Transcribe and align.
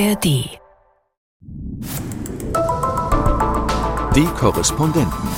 ARD. 0.00 0.24
Die 4.16 4.24
Korrespondenten. 4.38 5.28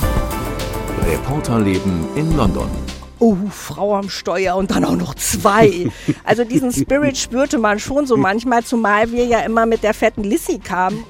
Reporterleben 1.04 2.06
in 2.14 2.36
London. 2.36 2.70
Oh, 3.18 3.34
Frau 3.50 3.96
am 3.96 4.08
Steuer 4.08 4.54
und 4.54 4.70
dann 4.70 4.84
auch 4.84 4.94
noch 4.94 5.16
zwei. 5.16 5.90
Also 6.24 6.44
diesen 6.44 6.70
Spirit 6.72 7.18
spürte 7.18 7.58
man 7.58 7.80
schon 7.80 8.06
so 8.06 8.16
manchmal, 8.16 8.62
zumal 8.62 9.10
wir 9.10 9.26
ja 9.26 9.40
immer 9.40 9.66
mit 9.66 9.82
der 9.82 9.94
fetten 9.94 10.22
Lissy 10.22 10.60
kamen. 10.60 11.04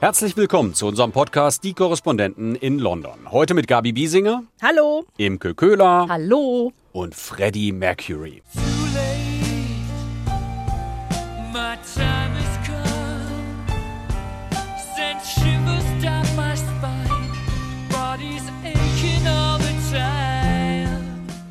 Herzlich 0.00 0.36
willkommen 0.36 0.74
zu 0.74 0.86
unserem 0.86 1.12
Podcast 1.12 1.64
Die 1.64 1.72
Korrespondenten 1.72 2.56
in 2.56 2.78
London. 2.78 3.30
Heute 3.30 3.54
mit 3.54 3.68
Gabi 3.68 3.92
Biesinger, 3.92 4.42
Hallo. 4.60 5.06
Imke 5.16 5.54
Köhler 5.54 6.06
Hallo. 6.10 6.72
Und 6.92 7.14
Freddie 7.14 7.72
Mercury. 7.72 8.42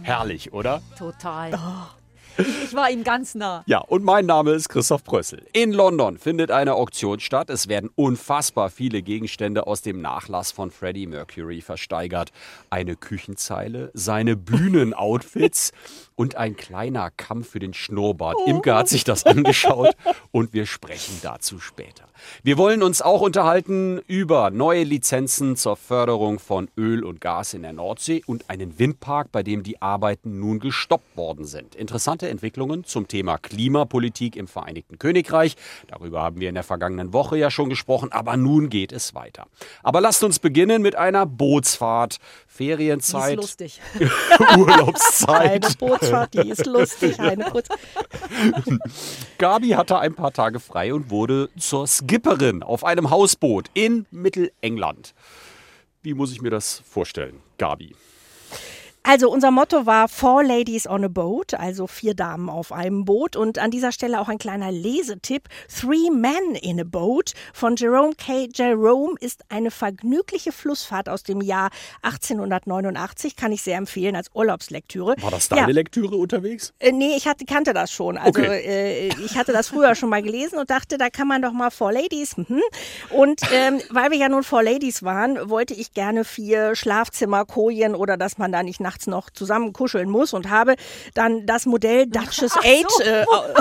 Herrlich, 0.01 0.53
oder? 0.53 0.81
Total. 0.97 1.53
Ich, 1.53 1.98
ich 2.39 2.73
war 2.73 2.89
ihm 2.89 3.03
ganz 3.03 3.35
nah. 3.35 3.63
Ja, 3.65 3.79
und 3.79 4.03
mein 4.03 4.25
Name 4.25 4.51
ist 4.51 4.69
Christoph 4.69 5.03
Brössel. 5.03 5.45
In 5.53 5.73
London 5.73 6.17
findet 6.17 6.51
eine 6.51 6.73
Auktion 6.75 7.19
statt. 7.19 7.49
Es 7.49 7.67
werden 7.67 7.89
unfassbar 7.95 8.69
viele 8.69 9.01
Gegenstände 9.01 9.67
aus 9.67 9.81
dem 9.81 10.01
Nachlass 10.01 10.51
von 10.51 10.71
Freddie 10.71 11.07
Mercury 11.07 11.61
versteigert. 11.61 12.31
Eine 12.69 12.95
Küchenzeile, 12.95 13.91
seine 13.93 14.35
Bühnenoutfits 14.35 15.71
und 16.19 16.35
ein 16.35 16.57
kleiner 16.57 17.11
Kamm 17.11 17.45
für 17.45 17.59
den 17.59 17.73
Schnurrbart. 17.73 18.35
Imke 18.45 18.75
hat 18.75 18.89
sich 18.89 19.05
das 19.05 19.25
angeschaut 19.25 19.95
und 20.31 20.51
wir 20.51 20.65
sprechen 20.65 21.17
dazu 21.21 21.59
später. 21.59 22.03
Wir 22.43 22.57
wollen 22.57 22.83
uns 22.83 23.01
auch 23.01 23.21
unterhalten 23.21 24.01
über 24.05 24.49
neue 24.49 24.83
Lizenzen 24.83 25.55
zur 25.55 25.77
Förderung 25.77 26.39
von 26.39 26.67
Öl 26.77 27.05
und 27.05 27.21
Gas 27.21 27.53
in 27.53 27.61
der 27.61 27.71
Nordsee 27.71 28.21
und 28.25 28.49
einen 28.49 28.77
Windpark, 28.77 29.31
bei 29.31 29.43
dem 29.43 29.63
die 29.63 29.81
Arbeiten 29.81 30.41
nun 30.41 30.59
gestoppt 30.59 31.15
worden 31.15 31.45
sind. 31.45 31.73
Interessante 31.73 32.27
Entwicklungen 32.27 32.83
zum 32.83 33.07
Thema 33.07 33.37
Klimapolitik 33.37 34.35
im 34.35 34.49
Vereinigten 34.49 34.99
Königreich. 34.99 35.55
Darüber 35.87 36.21
haben 36.21 36.41
wir 36.41 36.49
in 36.49 36.55
der 36.55 36.65
vergangenen 36.65 37.13
Woche 37.13 37.37
ja 37.37 37.49
schon 37.49 37.69
gesprochen, 37.69 38.11
aber 38.11 38.35
nun 38.35 38.69
geht 38.69 38.91
es 38.91 39.15
weiter. 39.15 39.47
Aber 39.83 40.01
lasst 40.01 40.21
uns 40.25 40.39
beginnen 40.39 40.81
mit 40.81 40.97
einer 40.97 41.25
Bootsfahrt. 41.25 42.17
Die 42.17 42.25
ist 42.25 42.57
Ferienzeit, 42.57 43.37
lustig. 43.37 43.79
Urlaubszeit. 44.57 45.65
Eine 45.65 45.75
Bootsfahrt, 45.75 46.08
die 46.33 46.49
ist 46.49 46.65
lustig. 46.65 47.19
Eine 47.19 47.49
Boot 47.51 47.65
Gabi 49.37 49.69
hatte 49.69 49.99
ein 49.99 50.13
paar 50.13 50.33
Tage 50.33 50.59
frei 50.59 50.93
und 50.93 51.09
wurde 51.09 51.49
zur 51.57 51.87
Skipperin 51.87 52.63
auf 52.63 52.83
einem 52.83 53.09
Hausboot 53.09 53.69
in 53.73 54.05
Mittelengland. 54.11 55.13
Wie 56.01 56.13
muss 56.13 56.31
ich 56.31 56.41
mir 56.41 56.49
das 56.49 56.81
vorstellen, 56.85 57.41
Gabi? 57.57 57.95
Also 59.03 59.31
unser 59.31 59.49
Motto 59.49 59.85
war 59.85 60.07
Four 60.07 60.43
Ladies 60.43 60.85
on 60.87 61.03
a 61.05 61.07
Boat, 61.07 61.53
also 61.53 61.87
vier 61.87 62.13
Damen 62.13 62.49
auf 62.49 62.71
einem 62.71 63.05
Boot. 63.05 63.35
Und 63.35 63.57
an 63.57 63.71
dieser 63.71 63.91
Stelle 63.91 64.19
auch 64.19 64.27
ein 64.27 64.37
kleiner 64.37 64.71
Lesetipp. 64.71 65.43
Three 65.67 66.11
Men 66.11 66.55
in 66.61 66.79
a 66.79 66.83
Boat 66.83 67.33
von 67.53 67.75
Jerome 67.75 68.13
K. 68.15 68.49
Jerome 68.53 69.15
ist 69.19 69.43
eine 69.49 69.71
vergnügliche 69.71 70.51
Flussfahrt 70.51 71.09
aus 71.09 71.23
dem 71.23 71.41
Jahr 71.41 71.69
1889. 72.03 73.35
Kann 73.35 73.51
ich 73.51 73.61
sehr 73.61 73.77
empfehlen 73.77 74.15
als 74.15 74.29
Urlaubslektüre. 74.33 75.15
War 75.21 75.31
das 75.31 75.49
Ja. 75.49 75.57
deine 75.57 75.71
Lektüre 75.71 76.15
unterwegs? 76.17 76.73
Äh, 76.79 76.91
nee, 76.91 77.15
ich 77.15 77.27
hatte, 77.27 77.45
kannte 77.45 77.73
das 77.73 77.91
schon. 77.91 78.17
Also 78.17 78.39
Okay. 78.41 78.61
äh, 78.65 79.07
ich 79.25 79.37
hatte 79.37 79.53
das 79.53 79.69
früher 79.69 79.95
schon 79.95 80.09
mal 80.09 80.21
gelesen 80.21 80.59
und 80.59 80.69
dachte, 80.69 80.97
da 80.97 81.09
kann 81.09 81.27
man 81.27 81.41
doch 81.41 81.53
mal 81.53 81.71
Four 81.71 81.93
Ladies. 81.93 82.37
Mhm. 82.37 82.61
Und 83.09 83.41
ähm, 83.53 83.79
weil 83.89 84.11
wir 84.11 84.17
ja 84.17 84.29
nun 84.29 84.43
Four 84.43 84.63
Ladies 84.63 85.03
waren, 85.03 85.49
wollte 85.49 85.73
ich 85.73 85.93
gerne 85.93 86.25
vier 86.25 86.75
Schlafzimmerkojen 86.75 87.95
oder 87.95 88.17
dass 88.17 88.37
man 88.37 88.51
da 88.51 88.61
nicht 88.61 88.79
nachts 88.89 89.05
noch 89.07 89.29
zusammen 89.29 89.71
kuscheln 89.71 90.09
muss 90.09 90.33
und 90.33 90.49
habe 90.49 90.75
dann 91.13 91.45
das 91.45 91.65
Modell 91.67 92.07
Duchess 92.07 92.53
Ach 92.55 92.63
8 92.65 92.65
so. 92.89 93.03
äh, 93.03 93.23
au- 93.27 93.43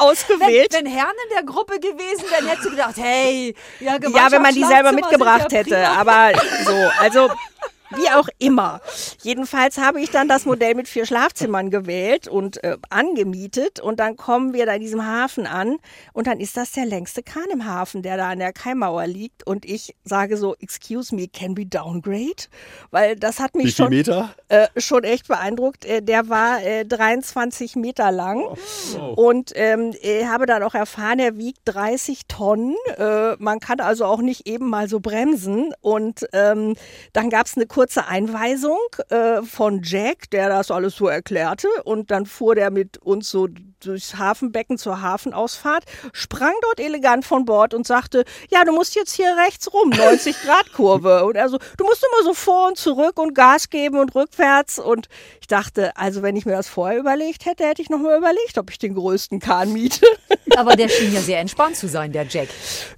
Wenn, 0.00 0.06
ausgewählt. 0.08 0.72
wenn 0.72 0.86
Herren 0.86 1.14
in 1.28 1.34
der 1.34 1.42
Gruppe 1.44 1.80
gewesen 1.80 2.24
wären, 2.30 2.46
hättest 2.46 2.66
du 2.66 2.70
gedacht, 2.70 2.94
hey, 2.98 3.54
ja, 3.80 3.96
Ja, 4.00 4.30
wenn 4.30 4.42
man 4.42 4.54
die 4.54 4.62
selber 4.64 4.92
mitgebracht 4.92 5.50
ja 5.50 5.58
hätte. 5.58 5.88
Aber 5.88 6.30
so, 6.64 6.72
also 7.00 7.28
wie 7.90 8.08
auch 8.10 8.28
immer. 8.38 8.80
Jedenfalls 9.22 9.78
habe 9.78 10.00
ich 10.00 10.10
dann 10.10 10.28
das 10.28 10.44
Modell 10.44 10.74
mit 10.74 10.88
vier 10.88 11.06
Schlafzimmern 11.06 11.70
gewählt 11.70 12.28
und 12.28 12.62
äh, 12.62 12.76
angemietet. 12.90 13.80
Und 13.80 14.00
dann 14.00 14.16
kommen 14.16 14.52
wir 14.52 14.66
da 14.66 14.74
in 14.74 14.80
diesem 14.80 15.06
Hafen 15.06 15.46
an. 15.46 15.76
Und 16.12 16.26
dann 16.26 16.40
ist 16.40 16.56
das 16.56 16.72
der 16.72 16.86
längste 16.86 17.22
Kahn 17.22 17.46
im 17.52 17.64
Hafen, 17.64 18.02
der 18.02 18.16
da 18.16 18.30
an 18.30 18.38
der 18.38 18.52
Kaimauer 18.52 19.06
liegt. 19.06 19.46
Und 19.46 19.64
ich 19.64 19.94
sage 20.04 20.36
so, 20.36 20.54
excuse 20.56 21.14
me, 21.14 21.28
can 21.28 21.56
we 21.56 21.66
downgrade? 21.66 22.48
Weil 22.90 23.16
das 23.16 23.40
hat 23.40 23.54
mich 23.54 23.74
schon, 23.74 23.92
äh, 23.92 24.68
schon 24.76 25.04
echt 25.04 25.28
beeindruckt. 25.28 25.84
Äh, 25.84 26.02
der 26.02 26.28
war 26.28 26.62
äh, 26.62 26.84
23 26.84 27.76
Meter 27.76 28.10
lang 28.10 28.44
und 29.16 29.52
ähm, 29.54 29.94
äh, 30.02 30.26
habe 30.26 30.46
dann 30.46 30.62
auch 30.62 30.74
erfahren, 30.74 31.18
er 31.18 31.36
wiegt 31.36 31.60
30 31.66 32.26
Tonnen. 32.26 32.74
Äh, 32.96 33.36
man 33.38 33.60
kann 33.60 33.80
also 33.80 34.04
auch 34.04 34.20
nicht 34.20 34.46
eben 34.46 34.68
mal 34.68 34.88
so 34.88 35.00
bremsen. 35.00 35.72
Und 35.80 36.26
ähm, 36.32 36.74
dann 37.12 37.30
gab 37.30 37.46
es 37.46 37.56
eine 37.56 37.66
kurze 37.78 38.08
Einweisung 38.08 38.80
äh, 39.08 39.40
von 39.42 39.82
Jack, 39.84 40.30
der 40.30 40.48
das 40.48 40.72
alles 40.72 40.96
so 40.96 41.06
erklärte. 41.06 41.68
Und 41.84 42.10
dann 42.10 42.26
fuhr 42.26 42.56
der 42.56 42.72
mit 42.72 42.98
uns 42.98 43.30
so 43.30 43.46
durchs 43.80 44.16
Hafenbecken 44.16 44.78
zur 44.78 45.02
Hafenausfahrt, 45.02 45.84
sprang 46.12 46.54
dort 46.62 46.80
elegant 46.80 47.24
von 47.24 47.44
Bord 47.44 47.74
und 47.74 47.86
sagte, 47.86 48.24
ja, 48.50 48.64
du 48.64 48.72
musst 48.72 48.94
jetzt 48.94 49.14
hier 49.14 49.36
rechts 49.36 49.72
rum, 49.72 49.90
90 49.90 50.36
Grad 50.44 50.72
Kurve. 50.72 51.24
Und 51.24 51.36
also, 51.36 51.58
du 51.76 51.84
musst 51.84 52.04
immer 52.04 52.24
so 52.24 52.34
vor 52.34 52.68
und 52.68 52.78
zurück 52.78 53.18
und 53.18 53.34
Gas 53.34 53.70
geben 53.70 53.98
und 53.98 54.14
rückwärts. 54.14 54.78
Und 54.78 55.08
ich 55.40 55.46
dachte, 55.46 55.96
also 55.96 56.22
wenn 56.22 56.36
ich 56.36 56.46
mir 56.46 56.52
das 56.52 56.68
vorher 56.68 56.98
überlegt 56.98 57.46
hätte, 57.46 57.64
hätte 57.64 57.82
ich 57.82 57.90
noch 57.90 57.98
mal 57.98 58.18
überlegt, 58.18 58.58
ob 58.58 58.70
ich 58.70 58.78
den 58.78 58.94
größten 58.94 59.40
Kahn 59.40 59.72
miete. 59.72 60.06
Aber 60.56 60.76
der 60.76 60.88
schien 60.88 61.12
ja 61.12 61.20
sehr 61.20 61.40
entspannt 61.40 61.76
zu 61.76 61.88
sein, 61.88 62.12
der 62.12 62.26
Jack. 62.26 62.48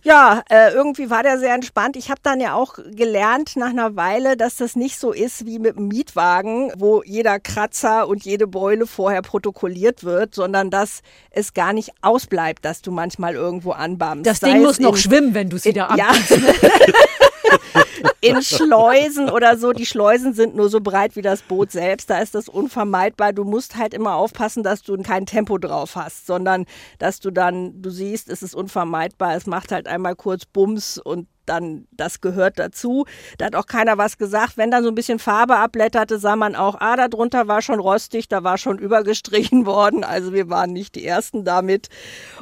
Ja, 0.03 0.43
äh, 0.49 0.73
irgendwie 0.73 1.11
war 1.11 1.23
der 1.23 1.39
sehr 1.39 1.55
entspannt. 1.55 1.97
Ich 1.97 2.11
habe 2.11 2.21
dann 2.23 2.41
ja 2.41 2.55
auch 2.55 2.75
gelernt 2.91 3.57
nach 3.57 3.71
einer 3.71 3.97
Weile, 3.97 4.37
dass 4.37 4.57
das 4.57 4.77
nicht 4.77 4.99
so 4.99 5.13
ist 5.13 5.47
wie 5.47 5.59
mit 5.59 5.77
dem 5.77 5.89
Mietwagen, 5.89 6.73
wo 6.77 7.03
jeder 7.05 7.39
Kratzer 7.41 8.09
und 8.09 8.25
jede 8.25 8.47
Beule 8.47 8.87
vorher 8.87 9.23
protokolliert 9.23 10.05
wird, 10.05 10.35
sondern 10.35 10.70
dass 10.71 11.03
es 11.31 11.55
gar 11.55 11.73
nicht 11.73 11.91
ausbleibt, 12.03 12.65
dass 12.65 12.83
du 12.83 12.91
manchmal 12.91 13.35
irgendwo 13.35 13.73
anbammst. 13.73 14.27
Das 14.27 14.41
Sei 14.41 14.53
Ding 14.53 14.63
muss 14.63 14.79
noch 14.81 14.97
schwimmen, 14.97 15.35
wenn 15.35 15.49
du 15.51 15.57
es 15.57 15.65
wieder 15.65 15.89
Ja. 15.97 16.09
abbiegst. 16.09 16.39
in 18.21 18.43
Schleusen 18.43 19.31
oder 19.31 19.57
so. 19.57 19.73
Die 19.73 19.87
Schleusen 19.87 20.35
sind 20.35 20.55
nur 20.55 20.69
so 20.69 20.81
breit 20.81 21.17
wie 21.17 21.23
das 21.23 21.43
Boot 21.43 21.73
selbst. 21.73 22.11
Da 22.11 22.19
ist 22.19 22.35
das 22.35 22.49
unvermeidbar. 22.49 23.33
Du 23.33 23.45
musst 23.45 23.77
halt 23.77 23.95
immer 23.95 24.15
aufpassen, 24.15 24.63
dass 24.63 24.83
du 24.83 24.97
kein 25.03 25.27
Tempo 25.27 25.59
drauf 25.59 25.97
hast, 25.97 26.27
sondern 26.27 26.67
dass 26.99 27.21
du 27.21 27.31
dann, 27.31 27.81
du 27.83 27.91
siehst, 27.91 28.29
es 28.29 28.43
ist 28.43 28.55
unvermeidbar. 28.55 29.35
Es 29.37 29.47
macht 29.47 29.73
halt 29.73 29.89
einmal 29.89 30.17
kurz 30.17 30.45
Bums 30.47 30.99
und 30.99 31.29
dann, 31.51 31.87
das 31.91 32.21
gehört 32.21 32.59
dazu. 32.59 33.05
Da 33.39 33.47
hat 33.47 33.57
auch 33.57 33.67
keiner 33.67 33.99
was 33.99 34.19
gesagt. 34.19 34.57
Wenn 34.57 34.71
dann 34.71 34.85
so 34.85 34.89
ein 34.89 34.95
bisschen 34.95 35.19
Farbe 35.19 35.57
abblätterte, 35.57 36.19
sah 36.19 36.37
man 36.37 36.55
auch, 36.55 36.77
ah, 36.81 36.97
da 36.97 37.09
drunter 37.09 37.49
war 37.49 37.61
schon 37.61 37.81
rostig, 37.81 38.29
da 38.29 38.45
war 38.45 38.57
schon 38.57 38.79
übergestrichen 38.91 39.67
worden. 39.67 40.05
Also 40.05 40.33
wir 40.33 40.49
waren 40.49 40.73
nicht 40.73 40.95
die 40.95 41.05
Ersten 41.05 41.45
damit. 41.45 41.89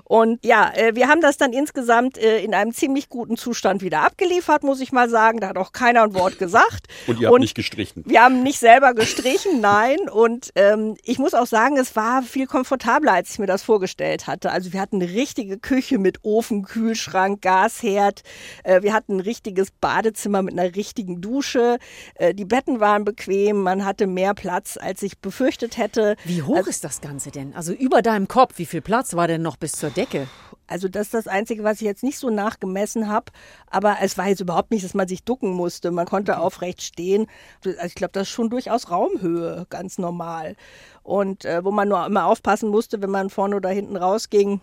Und 0.04 0.44
ja, 0.44 0.70
äh, 0.74 0.94
wir 0.94 1.08
haben 1.08 1.20
das 1.20 1.38
dann 1.38 1.52
insgesamt 1.52 2.18
äh, 2.18 2.40
in 2.40 2.54
einem 2.54 2.72
ziemlich 2.72 3.08
guten 3.08 3.36
Zustand 3.36 3.82
wieder 3.82 4.02
abgeliefert, 4.02 4.62
muss 4.62 4.80
ich 4.80 4.92
mal 4.92 5.08
sagen. 5.08 5.40
Da 5.40 5.48
hat 5.48 5.58
auch 5.58 5.72
keiner 5.72 6.02
ein 6.02 6.14
Wort 6.14 6.38
gesagt. 6.38 6.86
Und 7.06 7.20
ihr 7.20 7.28
habt 7.28 7.38
nicht 7.38 7.54
gestrichen. 7.54 8.04
Wir 8.06 8.22
haben 8.22 8.42
nicht 8.42 8.58
selber 8.58 8.92
gestrichen, 8.92 9.60
nein. 9.60 9.98
Und 10.10 10.50
ähm, 10.54 10.96
ich 11.02 11.18
muss 11.18 11.32
auch 11.32 11.46
sagen, 11.46 11.78
es 11.78 11.96
war 11.96 12.22
viel 12.22 12.46
komfortabler, 12.46 13.12
als 13.12 13.30
ich 13.30 13.38
mir 13.38 13.46
das 13.46 13.62
vorgestellt 13.62 14.26
hatte. 14.26 14.50
Also 14.50 14.72
wir 14.72 14.80
hatten 14.80 15.00
eine 15.00 15.10
richtige 15.10 15.58
Küche 15.58 15.98
mit 15.98 16.24
Ofen, 16.24 16.64
Kühlschrank, 16.64 17.40
Gasherd. 17.40 18.22
Äh, 18.64 18.82
wir 18.82 18.92
hatten 18.98 19.16
ein 19.16 19.20
richtiges 19.20 19.70
Badezimmer 19.70 20.42
mit 20.42 20.58
einer 20.58 20.74
richtigen 20.74 21.20
Dusche. 21.20 21.78
Äh, 22.14 22.34
die 22.34 22.44
Betten 22.44 22.80
waren 22.80 23.04
bequem. 23.04 23.62
Man 23.62 23.84
hatte 23.84 24.06
mehr 24.06 24.34
Platz, 24.34 24.76
als 24.80 25.02
ich 25.02 25.18
befürchtet 25.18 25.78
hätte. 25.78 26.16
Wie 26.24 26.42
hoch 26.42 26.66
ist 26.66 26.84
das 26.84 27.00
Ganze 27.00 27.30
denn? 27.30 27.54
Also 27.54 27.72
über 27.72 28.02
deinem 28.02 28.28
Kopf, 28.28 28.58
wie 28.58 28.66
viel 28.66 28.82
Platz 28.82 29.14
war 29.14 29.28
denn 29.28 29.42
noch 29.42 29.56
bis 29.56 29.72
zur 29.72 29.90
Decke? 29.90 30.26
Also 30.66 30.88
das 30.88 31.06
ist 31.06 31.14
das 31.14 31.28
Einzige, 31.28 31.64
was 31.64 31.80
ich 31.80 31.86
jetzt 31.86 32.02
nicht 32.02 32.18
so 32.18 32.28
nachgemessen 32.28 33.08
habe. 33.08 33.32
Aber 33.68 33.96
es 34.02 34.18
war 34.18 34.28
jetzt 34.28 34.40
überhaupt 34.40 34.70
nicht, 34.70 34.84
dass 34.84 34.94
man 34.94 35.08
sich 35.08 35.24
ducken 35.24 35.52
musste. 35.52 35.90
Man 35.90 36.06
konnte 36.06 36.38
aufrecht 36.38 36.82
stehen. 36.82 37.26
Also 37.64 37.86
ich 37.86 37.94
glaube, 37.94 38.12
das 38.12 38.24
ist 38.24 38.34
schon 38.34 38.50
durchaus 38.50 38.90
Raumhöhe, 38.90 39.66
ganz 39.70 39.98
normal. 39.98 40.56
Und 41.02 41.44
äh, 41.44 41.64
wo 41.64 41.70
man 41.70 41.88
nur 41.88 42.04
immer 42.04 42.26
aufpassen 42.26 42.68
musste, 42.68 43.00
wenn 43.00 43.10
man 43.10 43.30
vorne 43.30 43.56
oder 43.56 43.70
hinten 43.70 43.96
rausging, 43.96 44.60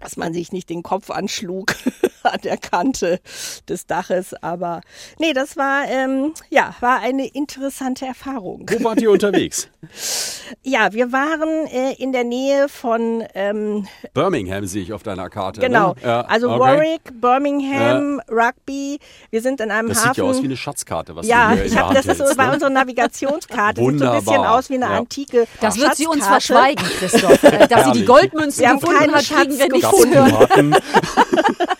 dass 0.00 0.16
man 0.16 0.32
sich 0.32 0.52
nicht 0.52 0.68
den 0.70 0.82
Kopf 0.82 1.10
anschlug 1.10 1.74
an 2.22 2.40
der 2.42 2.56
Kante 2.56 3.20
des 3.68 3.86
Daches. 3.86 4.34
Aber 4.42 4.80
nee, 5.18 5.32
das 5.32 5.56
war 5.56 5.84
ähm, 5.88 6.32
ja 6.50 6.74
war 6.80 7.00
eine 7.00 7.26
interessante 7.26 8.06
Erfahrung. 8.06 8.68
Wo 8.70 8.84
wart 8.84 9.00
ihr 9.00 9.10
unterwegs? 9.10 9.68
Ja, 10.62 10.92
wir 10.92 11.12
waren 11.12 11.66
äh, 11.66 11.92
in 11.98 12.12
der 12.12 12.24
Nähe 12.24 12.68
von 12.68 13.24
ähm, 13.34 13.86
Birmingham 14.14 14.64
sehe 14.66 14.82
ich 14.82 14.92
auf 14.92 15.02
deiner 15.02 15.28
Karte. 15.30 15.60
genau, 15.60 15.94
Ne? 15.94 16.00
Ja, 16.04 16.20
also 16.22 16.50
okay. 16.50 16.60
Warwick, 16.60 17.20
Birmingham, 17.20 18.20
Rugby. 18.30 18.98
Wir 19.30 19.42
sind 19.42 19.60
in 19.60 19.70
einem 19.70 19.88
Das 19.88 19.98
sieht 19.98 20.10
Hafen. 20.10 20.20
ja 20.24 20.30
aus 20.30 20.40
wie 20.42 20.46
eine 20.46 20.56
Schatzkarte, 20.56 21.14
was 21.16 21.26
ja, 21.26 21.48
du 21.50 21.54
hier 21.54 21.60
in 21.62 21.66
ich 21.66 21.72
der 21.72 21.80
habe 21.82 21.88
Hand 21.94 21.98
das 21.98 22.06
ist 22.06 22.18
hältst, 22.20 22.32
so 22.32 22.36
bei 22.36 22.46
ne? 22.46 22.52
unserer 22.54 22.70
Navigationskarte. 22.70 23.80
Sieht 23.80 23.98
so 23.98 24.04
ein 24.04 24.12
bisschen 24.12 24.26
Wunderbar. 24.26 24.54
aus 24.58 24.70
wie 24.70 24.74
eine 24.74 24.84
Ja. 24.86 24.90
antike 24.98 25.46
Das 25.60 25.78
wird 25.78 25.94
sie 25.96 26.06
uns 26.06 26.26
verschweigen, 26.26 26.84
Christoph. 26.98 27.42
Äh, 27.42 27.66
Dass 27.68 27.84
sie 27.86 27.92
die. 27.92 28.04
Goldmünzen 28.04 28.60
Wir 28.60 28.68
haben 28.70 28.80
gefunden 28.80 28.98
keinen 29.00 29.14
hat, 29.14 29.24
kriegen 29.24 29.50
wir 29.52 29.58
Schatz 29.58 29.72
nicht 29.72 29.85
gefunden. 29.90 30.74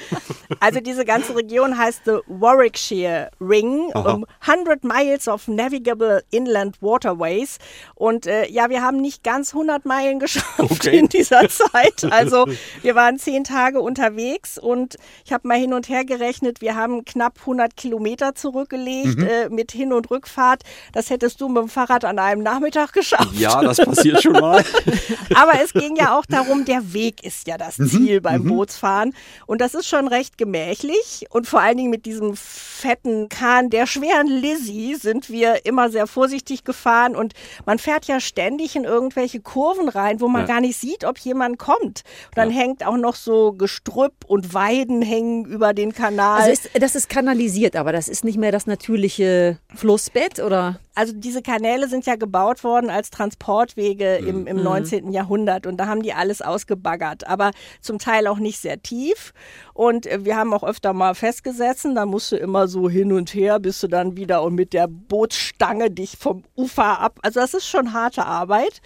Also 0.61 0.81
diese 0.81 1.05
ganze 1.05 1.35
Region 1.37 1.77
heißt 1.79 2.03
the 2.07 2.19
Warwickshire 2.27 3.31
Ring, 3.41 3.91
um 3.95 4.25
100 4.47 4.85
Miles 4.85 5.29
of 5.29 5.49
Navigable 5.49 6.23
Inland 6.31 6.81
Waterways. 6.83 7.59
Und 7.95 8.27
äh, 8.27 8.49
ja, 8.51 8.71
wir 8.71 8.83
haben 8.83 9.01
nicht 9.01 9.23
ganz 9.25 9.53
100 9.53 9.85
Meilen 9.85 10.19
geschafft 10.19 10.59
Okay. 10.59 10.99
in 10.99 11.09
dieser 11.09 11.49
Zeit. 11.49 12.05
Also 12.11 12.47
wir 12.83 12.95
waren 12.95 13.19
zehn 13.19 13.45
Tage 13.45 13.81
unterwegs 13.81 14.59
und 14.59 14.97
ich 15.25 15.33
habe 15.33 15.47
mal 15.49 15.59
hin 15.59 15.73
und 15.73 15.89
her 15.89 16.05
gerechnet, 16.05 16.61
wir 16.61 16.77
haben 16.77 17.05
knapp 17.05 17.39
100 17.41 17.77
Kilometer 17.77 18.35
zurückgelegt 18.35 19.19
äh, 19.23 19.49
mit 19.49 19.73
Hin- 19.73 19.93
und 19.93 20.11
Rückfahrt. 20.11 20.63
Das 20.93 21.11
hättest 21.11 21.41
du 21.41 21.49
mit 21.49 21.63
dem 21.63 21.69
Fahrrad 21.69 22.05
an 22.05 22.19
einem 22.19 22.43
Nachmittag 22.43 22.93
geschafft. 22.93 23.35
Ja, 23.35 23.61
das 23.63 23.79
passiert 23.79 24.23
schon 24.23 24.33
mal. 24.35 24.65
Aber 25.35 25.61
es 25.63 25.73
ging 25.73 25.97
ja 25.97 26.17
auch 26.19 26.25
darum, 26.27 26.65
der 26.65 26.93
Weg 26.93 27.25
ist 27.25 27.47
ja 27.47 27.59
das 27.59 27.77
Ziel 27.77 28.21
beim 28.21 28.45
Bootsfahren. 28.45 29.15
Und 29.47 29.61
das 29.61 29.75
ist 29.75 29.87
schon 29.89 30.09
recht 30.09 30.36
gemächlich. 30.39 31.27
Und 31.31 31.47
vor 31.47 31.61
allen 31.61 31.77
Dingen 31.77 31.91
mit 31.91 32.07
diesem 32.07 32.37
fetten 32.37 33.29
Kahn 33.29 33.71
der 33.71 33.87
schweren 33.87 34.27
Lizzie 34.27 34.95
sind 34.95 35.31
wir 35.31 35.65
immer 35.67 35.91
sehr 35.91 36.07
vorsichtig 36.07 36.65
gefahren. 36.65 37.17
Und 37.17 37.35
man 37.65 37.79
fährt 37.79 38.07
ja 38.07 38.21
ständig 38.21 38.77
in 38.77 38.85
irgendwelche 38.85 39.41
Kurven 39.41 39.89
rein, 39.89 40.21
wo 40.21 40.29
man 40.29 40.43
Ja. 40.43 40.47
gar 40.47 40.61
nicht 40.61 40.77
sieht, 40.79 41.05
ob 41.05 41.19
jemand 41.19 41.59
kommt. 41.59 42.03
Und 42.29 42.37
dann 42.37 42.51
hängt 42.51 42.85
auch 42.87 42.97
noch 42.97 43.15
so 43.17 43.53
Gestrüpp 43.53 44.25
und 44.27 44.55
Weiden 44.55 45.03
hängen 45.03 45.45
über 45.47 45.73
den 45.75 45.93
Kanal. 45.93 46.41
Also 46.43 46.53
ist, 46.53 46.71
das 46.81 46.95
ist 46.95 47.09
kanalisiert, 47.09 47.77
aber 47.77 47.93
das 47.93 48.09
ist 48.09 48.25
nicht 48.25 48.39
mehr 48.39 48.53
das 48.53 48.67
natürliche 48.67 49.59
Flussbett, 49.75 50.41
oder? 50.41 50.79
Also 50.97 51.13
diese 51.15 51.43
Kanäle 51.43 51.89
sind 51.89 52.07
ja 52.07 52.17
gebaut 52.17 52.65
worden 52.65 52.91
als 52.91 53.11
Transportwege 53.11 54.17
im, 54.17 54.47
im 54.47 54.63
19. 54.63 55.13
Jahrhundert 55.13 55.67
und 55.67 55.77
da 55.77 55.87
haben 55.87 56.03
die 56.03 56.13
alles 56.15 56.43
ausgebaggert, 56.43 57.27
aber 57.29 57.51
zum 57.81 57.99
Teil 57.99 58.27
auch 58.27 58.39
nicht 58.39 58.59
sehr 58.61 58.83
tief. 58.83 59.33
Und 59.75 60.07
äh, 60.07 60.25
wir 60.25 60.37
haben 60.37 60.53
auch 60.55 60.65
öfter 60.65 60.95
mal 60.95 61.15
festgesessen, 61.15 61.95
da 61.95 62.07
musst 62.07 62.33
du 62.33 62.37
immer 62.37 62.67
so 62.67 62.89
hin 62.89 63.13
und 63.13 63.35
her, 63.35 63.61
bis 63.61 63.79
du 63.81 63.89
dann 63.89 64.17
wieder 64.17 64.43
und 64.43 64.55
mit 64.55 64.73
der 64.73 64.89
Bootsstange 64.89 65.91
dich 65.91 66.17
vom 66.19 66.45
Ufer 66.57 66.99
ab. 66.99 67.19
Also 67.23 67.41
das 67.41 67.53
ist 67.53 67.69
schon 67.69 67.93
harte 67.93 68.25
Arbeit. 68.25 68.81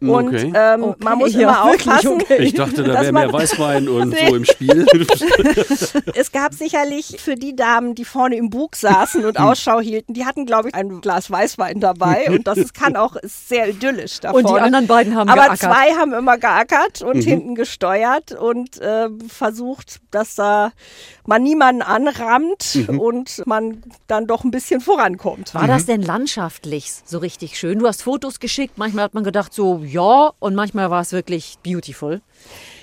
Und 0.00 0.34
Okay. 0.34 0.52
ähm, 0.54 0.82
Okay, 0.82 1.04
man 1.04 1.18
muss 1.18 1.32
ja, 1.34 1.42
immer 1.42 1.64
wirklich 1.70 1.88
aufpassen. 1.88 2.08
okay. 2.20 2.42
Ich 2.42 2.54
dachte, 2.54 2.82
da 2.82 2.92
Dass 2.94 3.02
wäre 3.02 3.12
man- 3.12 3.22
mehr 3.26 3.32
Weißwein 3.32 3.88
und 3.88 4.08
Nee. 4.12 4.28
so 4.28 4.34
im 4.36 4.44
Spiel. 4.44 4.84
Es 6.14 6.32
gab 6.32 6.54
sicherlich 6.54 7.16
für 7.20 7.36
die 7.36 7.54
Damen, 7.54 7.94
die 7.94 8.04
vorne 8.04 8.34
im 8.36 8.50
Bug 8.50 8.74
saßen 8.76 9.24
und 9.24 9.38
Ausschau 9.38 9.80
hielten, 9.80 10.12
die 10.14 10.24
hatten, 10.26 10.44
glaube 10.44 10.68
ich, 10.68 10.74
ein 10.74 11.00
Glas 11.00 11.30
Weißwein 11.30 11.51
dabei. 11.80 12.26
Und 12.30 12.46
das 12.46 12.58
ist, 12.58 12.74
kann 12.74 12.96
auch 12.96 13.16
ist 13.16 13.48
sehr 13.48 13.68
idyllisch 13.68 14.20
da 14.20 14.30
Und 14.32 14.48
die 14.48 14.54
anderen 14.54 14.86
beiden 14.86 15.14
haben 15.14 15.28
Aber 15.28 15.42
geackert. 15.42 15.58
zwei 15.58 15.94
haben 15.94 16.12
immer 16.12 16.38
geackert 16.38 17.02
und 17.02 17.22
hinten 17.22 17.54
gesteuert 17.54 18.32
und 18.32 18.80
äh, 18.80 19.08
versucht, 19.28 20.00
dass 20.10 20.34
da 20.34 20.72
man 21.26 21.42
niemanden 21.42 21.82
anrammt 21.82 22.78
und 22.88 23.42
man 23.46 23.82
dann 24.06 24.26
doch 24.26 24.44
ein 24.44 24.50
bisschen 24.50 24.80
vorankommt. 24.80 25.54
War 25.54 25.66
das 25.66 25.86
denn 25.86 26.02
landschaftlich 26.02 26.92
so 27.04 27.18
richtig 27.18 27.58
schön? 27.58 27.78
Du 27.78 27.86
hast 27.86 28.02
Fotos 28.02 28.40
geschickt, 28.40 28.78
manchmal 28.78 29.04
hat 29.04 29.14
man 29.14 29.24
gedacht 29.24 29.52
so, 29.52 29.82
ja, 29.84 30.32
und 30.38 30.54
manchmal 30.54 30.90
war 30.90 31.00
es 31.00 31.12
wirklich 31.12 31.58
beautiful. 31.62 32.20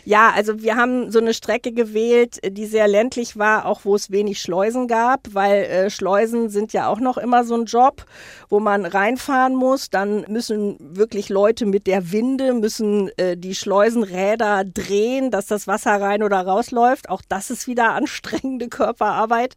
Ja, 0.10 0.32
also 0.36 0.64
wir 0.64 0.76
haben 0.76 1.12
so 1.12 1.20
eine 1.20 1.36
Strecke 1.36 1.72
gewählt, 1.72 2.40
die 2.44 2.66
sehr 2.66 2.88
ländlich 2.88 3.38
war, 3.38 3.68
auch 3.68 3.82
wo 3.86 3.94
es 3.94 4.10
wenig 4.10 4.42
Schleusen 4.42 4.88
gab, 4.88 5.36
weil 5.36 5.66
äh, 5.66 5.90
Schleusen 5.92 6.50
sind 6.50 6.74
ja 6.74 6.88
auch 6.88 7.00
noch 7.00 7.20
immer 7.20 7.44
so 7.44 7.54
ein 7.54 7.66
Job, 7.66 8.08
wo 8.50 8.60
man 8.60 8.88
reinfahren 8.88 9.54
muss. 9.54 9.92
Dann 9.92 10.26
müssen 10.28 10.78
wirklich 10.80 11.30
Leute 11.30 11.68
mit 11.68 11.86
der 11.86 12.12
Winde, 12.12 12.56
müssen 12.56 13.12
äh, 13.18 13.38
die 13.38 13.54
Schleusenräder 13.54 14.64
drehen, 14.66 15.30
dass 15.30 15.46
das 15.46 15.68
Wasser 15.68 16.02
rein 16.02 16.24
oder 16.24 16.42
rausläuft. 16.42 17.08
Auch 17.08 17.22
das 17.30 17.52
ist 17.52 17.68
wieder 17.68 17.92
anstrengende 17.94 18.68
Körperarbeit. 18.68 19.54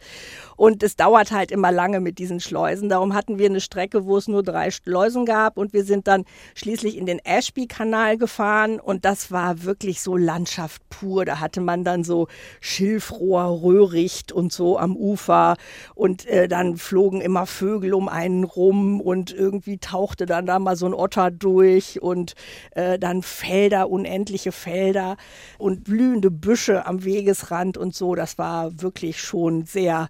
Und 0.56 0.82
es 0.82 0.96
dauert 0.96 1.32
halt 1.32 1.50
immer 1.50 1.72
lange 1.72 1.98
mit 1.98 2.18
diesen 2.18 2.40
Schleusen. 2.40 2.90
Darum 2.90 3.14
hatten 3.14 3.38
wir 3.38 3.46
eine 3.46 3.62
Strecke, 3.62 4.04
wo 4.04 4.18
es 4.18 4.28
nur 4.28 4.42
drei 4.42 4.70
Schleusen 4.70 5.24
gab. 5.24 5.56
Und 5.56 5.72
wir 5.72 5.84
sind 5.84 6.06
dann 6.06 6.26
schließlich 6.54 6.98
in 6.98 7.06
den 7.06 7.20
Ashby-Kanal 7.20 8.18
gefahren. 8.18 8.78
Und 8.78 9.06
das 9.06 9.32
war 9.32 9.64
wirklich 9.64 10.02
so 10.02 10.18
Landschaft 10.42 10.82
pur. 10.90 11.24
Da 11.24 11.38
hatte 11.38 11.60
man 11.60 11.84
dann 11.84 12.02
so 12.02 12.26
Schilfrohr, 12.60 13.62
Röhricht 13.62 14.32
und 14.32 14.52
so 14.52 14.76
am 14.76 14.96
Ufer. 14.96 15.56
Und 15.94 16.26
äh, 16.26 16.48
dann 16.48 16.76
flogen 16.76 17.20
immer 17.20 17.46
Vögel 17.46 17.94
um 17.94 18.08
einen 18.08 18.42
rum. 18.42 19.00
Und 19.00 19.32
irgendwie 19.32 19.78
tauchte 19.78 20.26
dann 20.26 20.46
da 20.46 20.58
mal 20.58 20.74
so 20.74 20.86
ein 20.86 20.94
Otter 20.94 21.30
durch. 21.30 22.02
Und 22.02 22.34
äh, 22.72 22.98
dann 22.98 23.22
Felder, 23.22 23.88
unendliche 23.88 24.50
Felder. 24.50 25.16
Und 25.58 25.84
blühende 25.84 26.32
Büsche 26.32 26.86
am 26.86 27.04
Wegesrand 27.04 27.78
und 27.78 27.94
so. 27.94 28.16
Das 28.16 28.36
war 28.36 28.82
wirklich 28.82 29.20
schon 29.20 29.64
sehr 29.64 30.08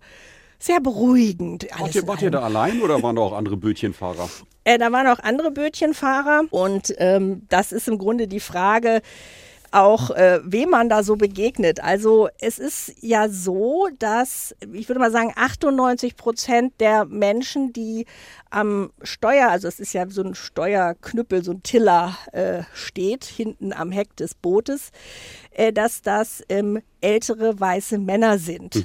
sehr 0.58 0.78
beruhigend. 0.78 1.66
Wart 1.76 1.94
ihr, 1.96 2.06
wart 2.06 2.22
ihr 2.22 2.30
da 2.30 2.42
allein 2.42 2.80
oder 2.82 3.02
waren 3.02 3.16
da 3.16 3.22
auch 3.22 3.32
andere 3.32 3.56
Bötchenfahrer? 3.56 4.30
Äh, 4.62 4.78
da 4.78 4.92
waren 4.92 5.08
auch 5.08 5.18
andere 5.18 5.50
Bötchenfahrer 5.50 6.42
und 6.50 6.94
ähm, 6.98 7.42
das 7.48 7.72
ist 7.72 7.88
im 7.88 7.98
Grunde 7.98 8.28
die 8.28 8.38
Frage, 8.38 9.02
auch 9.72 10.10
äh, 10.10 10.40
wem 10.44 10.70
man 10.70 10.88
da 10.88 11.02
so 11.02 11.16
begegnet. 11.16 11.82
Also 11.82 12.28
es 12.38 12.58
ist 12.58 12.94
ja 13.00 13.28
so, 13.28 13.88
dass 13.98 14.54
ich 14.72 14.88
würde 14.88 15.00
mal 15.00 15.10
sagen, 15.10 15.32
98 15.34 16.16
Prozent 16.16 16.74
der 16.80 17.06
Menschen, 17.06 17.72
die 17.72 18.06
am 18.50 18.92
Steuer, 19.02 19.48
also 19.48 19.68
es 19.68 19.80
ist 19.80 19.94
ja 19.94 20.08
so 20.08 20.22
ein 20.22 20.34
Steuerknüppel, 20.34 21.42
so 21.42 21.52
ein 21.52 21.62
Tiller 21.62 22.16
äh, 22.32 22.62
steht 22.74 23.24
hinten 23.24 23.72
am 23.72 23.90
Heck 23.90 24.14
des 24.16 24.34
Bootes, 24.34 24.90
äh, 25.52 25.72
dass 25.72 26.02
das 26.02 26.42
ähm, 26.48 26.80
ältere 27.00 27.58
weiße 27.58 27.98
Männer 27.98 28.38
sind. 28.38 28.76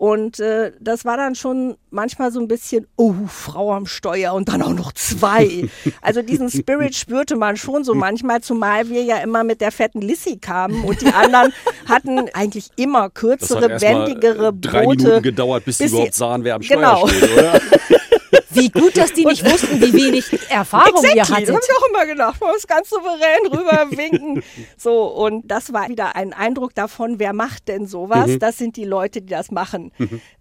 Und 0.00 0.40
äh, 0.40 0.72
das 0.80 1.04
war 1.04 1.18
dann 1.18 1.34
schon 1.34 1.76
manchmal 1.90 2.32
so 2.32 2.40
ein 2.40 2.48
bisschen, 2.48 2.86
oh, 2.96 3.12
Frau 3.26 3.74
am 3.74 3.84
Steuer 3.84 4.32
und 4.32 4.48
dann 4.48 4.62
auch 4.62 4.72
noch 4.72 4.92
zwei. 4.92 5.68
also 6.00 6.22
diesen 6.22 6.48
Spirit 6.48 6.94
spürte 6.94 7.36
man 7.36 7.58
schon 7.58 7.84
so 7.84 7.94
manchmal, 7.94 8.40
zumal 8.40 8.88
wir 8.88 9.02
ja 9.02 9.18
immer 9.18 9.44
mit 9.44 9.60
der 9.60 9.70
fetten 9.70 10.00
Lissy 10.00 10.38
kamen 10.38 10.84
und 10.84 11.02
die 11.02 11.12
anderen 11.12 11.52
hatten 11.86 12.30
eigentlich 12.32 12.70
immer 12.76 13.10
kürzere, 13.10 13.78
wendigere 13.78 14.48
äh, 14.48 14.52
drei 14.58 14.84
Boote. 14.84 15.04
Minuten 15.04 15.22
gedauert, 15.22 15.66
bis, 15.66 15.76
bis 15.76 15.90
sie 15.90 15.96
überhaupt 15.96 16.14
sahen, 16.14 16.44
wer 16.44 16.54
am 16.54 16.62
Genau. 16.62 17.06
Steuer 17.06 17.18
steht, 17.18 17.38
oder? 17.38 17.60
Wie 18.52 18.68
gut, 18.68 18.96
dass 18.96 19.12
die 19.12 19.24
nicht 19.24 19.44
wussten, 19.44 19.80
wie 19.80 19.92
wenig 19.92 20.24
Erfahrung 20.50 21.02
ihr 21.02 21.10
Exactly, 21.10 21.18
das 21.18 21.30
hattet. 21.30 21.48
habe 21.54 21.60
ich 21.68 21.76
auch 21.76 21.88
immer 21.88 22.06
gedacht. 22.06 22.40
Man 22.40 22.50
muss 22.52 22.66
ganz 22.66 22.90
souverän 22.90 23.46
rüber 23.46 23.86
winken. 23.96 24.42
So, 24.76 25.04
und 25.06 25.46
das 25.50 25.72
war 25.72 25.88
wieder 25.88 26.16
ein 26.16 26.32
Eindruck 26.32 26.74
davon, 26.74 27.18
wer 27.18 27.32
macht 27.32 27.68
denn 27.68 27.86
sowas? 27.86 28.30
Das 28.38 28.56
sind 28.56 28.76
die 28.76 28.84
Leute, 28.84 29.20
die 29.20 29.28
das 29.28 29.50
machen. 29.50 29.92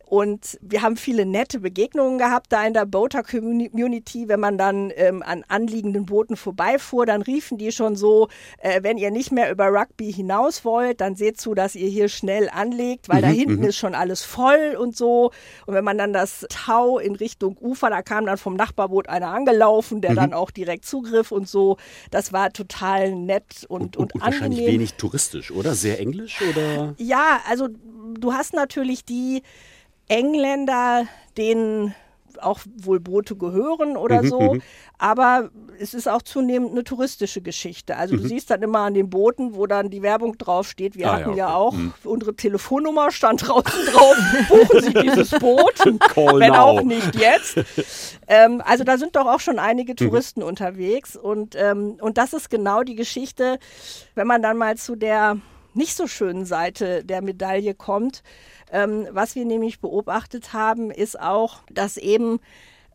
Und 0.10 0.58
wir 0.62 0.82
haben 0.82 0.98
viele 0.98 1.24
nette 1.24 1.60
Begegnungen 1.60 2.18
gehabt 2.18 2.48
da 2.50 2.66
in 2.66 2.74
der 2.74 2.88
Boater 2.88 3.22
Community. 3.22 4.28
Wenn 4.28 4.40
man 4.40 4.58
dann 4.58 4.92
ähm, 4.96 5.22
an 5.22 5.46
anliegenden 5.48 6.08
Booten 6.08 6.36
vorbeifuhr, 6.36 7.06
dann 7.06 7.22
riefen 7.22 7.60
die 7.60 7.72
schon 7.72 7.96
so, 7.96 8.28
äh, 8.58 8.82
wenn 8.82 8.98
ihr 8.98 9.12
nicht 9.12 9.32
mehr 9.32 9.52
über 9.52 9.68
Rugby 9.68 10.12
hinaus 10.12 10.66
wollt, 10.66 11.00
dann 11.00 11.14
seht 11.14 11.40
zu, 11.40 11.54
dass 11.54 11.76
ihr 11.76 11.88
hier 11.90 12.10
schnell 12.10 12.50
anlegt, 12.52 13.08
weil 13.08 13.22
da 13.22 13.28
hinten 13.28 13.62
ist 13.62 13.78
schon 13.78 13.94
alles 13.94 14.24
voll 14.24 14.76
und 14.80 14.98
so. 14.98 15.30
Und 15.68 15.76
wenn 15.76 15.84
man 15.84 16.00
dann 16.00 16.12
das 16.12 16.48
Tau 16.50 16.98
in 16.98 17.16
Richtung 17.16 17.56
Ufer, 17.60 17.92
da 17.92 18.02
kam 18.02 18.26
dann 18.26 18.40
vom 18.40 18.56
Nachbarboot 18.56 19.08
einer 19.10 19.28
angelaufen, 19.28 20.02
der 20.02 20.16
dann 20.16 20.34
auch 20.34 20.50
direkt 20.50 20.86
zugriff 20.86 21.32
und 21.32 21.48
so. 21.48 21.78
Das 22.10 22.34
war 22.34 22.52
total 22.52 23.12
nett 23.12 23.68
und, 23.70 23.96
und, 23.96 24.16
Und 24.16 24.22
wahrscheinlich 24.24 24.62
angenehm. 24.62 24.80
wenig 24.80 24.96
touristisch, 24.96 25.52
oder? 25.52 25.76
Sehr 25.76 26.00
englisch, 26.00 26.42
oder? 26.50 26.96
Ja, 26.98 27.42
also 27.48 27.68
du 28.20 28.34
hast 28.34 28.56
natürlich 28.56 29.06
die 29.06 29.44
Engländer, 30.10 31.06
denen 31.38 31.96
auch 32.42 32.60
wohl 32.78 33.02
Boote 33.02 33.36
gehören 33.36 33.98
oder 33.98 34.22
Mhm, 34.22 34.30
so, 34.30 34.58
aber 34.98 35.50
es 35.78 35.94
ist 35.94 36.08
auch 36.08 36.22
zunehmend 36.22 36.72
eine 36.72 36.86
touristische 36.86 37.42
Geschichte. 37.42 37.98
Also 37.98 38.16
du 38.16 38.22
siehst 38.26 38.50
dann 38.50 38.62
immer 38.62 38.80
an 38.80 38.94
den 38.94 39.10
Booten, 39.10 39.56
wo 39.56 39.66
dann 39.68 39.90
die 39.90 40.02
Werbung 40.04 40.38
draufsteht. 40.38 40.96
Wir 40.96 41.08
Mhm. 41.08 41.12
Ah, 41.12 41.16
hatten 41.16 41.30
ja, 41.32 41.36
ja, 41.50 41.60
okay. 41.60 41.76
Mhm. 41.78 41.94
auch 42.06 42.10
unsere 42.10 42.34
Telefonnummer 42.36 43.12
stand 43.12 43.46
draußen 43.46 43.86
drauf. 43.88 44.16
Buchen 44.48 44.82
Sie 44.82 44.94
dieses 44.94 45.32
Boot, 45.32 45.80
wenn 46.16 46.52
now. 46.52 46.56
auch 46.60 46.82
nicht 46.84 47.14
jetzt. 47.16 47.58
ähm, 48.28 48.62
also 48.66 48.86
da 48.86 48.98
sind 48.98 49.18
doch 49.18 49.26
auch 49.26 49.40
schon 49.42 49.56
Mhm. 49.56 49.60
einige 49.60 49.96
Touristen 49.96 50.42
unterwegs 50.42 51.18
und 51.18 51.56
ähm, 51.58 51.98
und 52.00 52.18
das 52.18 52.32
ist 52.32 52.50
genau 52.50 52.84
die 52.84 52.96
Geschichte, 52.96 53.60
wenn 54.16 54.28
man 54.28 54.42
dann 54.42 54.56
mal 54.56 54.78
zu 54.78 54.96
der 54.96 55.38
nicht 55.74 55.96
so 55.96 56.08
schönen 56.08 56.46
Seite 56.46 57.04
der 57.04 57.22
Medaille 57.22 57.74
kommt. 57.74 58.24
Ähm, 58.72 59.08
was 59.12 59.36
wir 59.36 59.46
nämlich 59.46 59.80
beobachtet 59.80 60.54
haben, 60.54 60.92
ist 60.92 61.20
auch, 61.20 61.60
dass 61.72 61.98
eben 61.98 62.40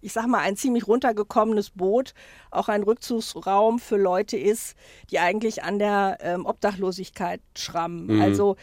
ich 0.04 0.12
sag 0.12 0.26
mal, 0.26 0.40
ein 0.40 0.54
ziemlich 0.54 0.86
runtergekommenes 0.86 1.70
Boot 1.70 2.12
auch 2.50 2.68
ein 2.68 2.82
Rückzugsraum 2.82 3.78
für 3.78 3.96
Leute 3.96 4.36
ist, 4.36 4.76
die 5.10 5.18
eigentlich 5.18 5.62
an 5.62 5.78
der 5.78 6.18
ähm, 6.20 6.44
Obdachlosigkeit 6.44 7.40
schrammen. 7.56 8.16
Mhm. 8.16 8.20
Also 8.20 8.56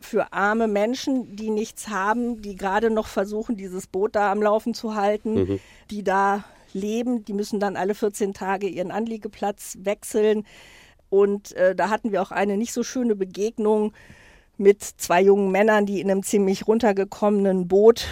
für 0.00 0.32
arme 0.32 0.66
Menschen, 0.66 1.36
die 1.36 1.50
nichts 1.50 1.88
haben, 1.88 2.42
die 2.42 2.56
gerade 2.56 2.90
noch 2.90 3.06
versuchen, 3.06 3.56
dieses 3.56 3.86
Boot 3.86 4.16
da 4.16 4.32
am 4.32 4.42
Laufen 4.42 4.74
zu 4.74 4.96
halten, 4.96 5.60
die 5.90 6.02
da 6.02 6.42
leben, 6.72 7.24
die 7.24 7.34
müssen 7.34 7.60
dann 7.60 7.76
alle 7.76 7.94
14 7.94 8.34
Tage 8.34 8.66
ihren 8.66 8.90
Anliegeplatz 8.90 9.78
wechseln. 9.82 10.44
Und 11.10 11.52
äh, 11.52 11.74
da 11.74 11.90
hatten 11.90 12.12
wir 12.12 12.22
auch 12.22 12.30
eine 12.30 12.56
nicht 12.56 12.72
so 12.72 12.82
schöne 12.82 13.14
Begegnung 13.14 13.92
mit 14.56 14.82
zwei 14.82 15.20
jungen 15.22 15.50
Männern, 15.50 15.86
die 15.86 16.00
in 16.00 16.10
einem 16.10 16.22
ziemlich 16.22 16.66
runtergekommenen 16.66 17.68
Boot 17.68 18.06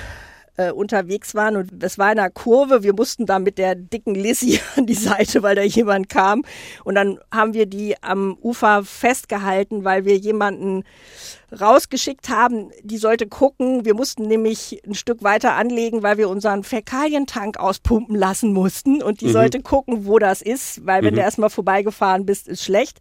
äh, 0.58 0.72
unterwegs 0.72 1.34
waren. 1.34 1.56
Und 1.56 1.70
das 1.72 1.96
war 1.96 2.12
in 2.12 2.18
einer 2.18 2.30
Kurve. 2.30 2.82
Wir 2.82 2.92
mussten 2.92 3.24
da 3.24 3.38
mit 3.38 3.56
der 3.56 3.74
dicken 3.74 4.14
Lissy 4.14 4.60
an 4.76 4.86
die 4.86 4.94
Seite, 4.94 5.42
weil 5.42 5.56
da 5.56 5.62
jemand 5.62 6.08
kam. 6.10 6.42
Und 6.84 6.96
dann 6.96 7.18
haben 7.32 7.54
wir 7.54 7.66
die 7.66 7.94
am 8.02 8.36
Ufer 8.42 8.82
festgehalten, 8.84 9.84
weil 9.84 10.04
wir 10.04 10.16
jemanden 10.16 10.84
rausgeschickt 11.58 12.28
haben, 12.28 12.70
die 12.82 12.98
sollte 12.98 13.26
gucken. 13.26 13.84
Wir 13.84 13.94
mussten 13.94 14.24
nämlich 14.24 14.82
ein 14.86 14.94
Stück 14.94 15.22
weiter 15.22 15.54
anlegen, 15.54 16.02
weil 16.02 16.18
wir 16.18 16.28
unseren 16.28 16.62
Fäkalientank 16.62 17.56
auspumpen 17.58 18.16
lassen 18.16 18.52
mussten. 18.52 19.02
Und 19.02 19.22
die 19.22 19.30
sollte 19.30 19.62
gucken, 19.62 20.04
wo 20.06 20.18
das 20.18 20.42
ist, 20.42 20.84
weil 20.84 21.02
wenn 21.02 21.14
du 21.14 21.20
erstmal 21.20 21.50
vorbeigefahren 21.50 22.26
bist, 22.26 22.48
ist 22.48 22.64
schlecht. 22.64 22.98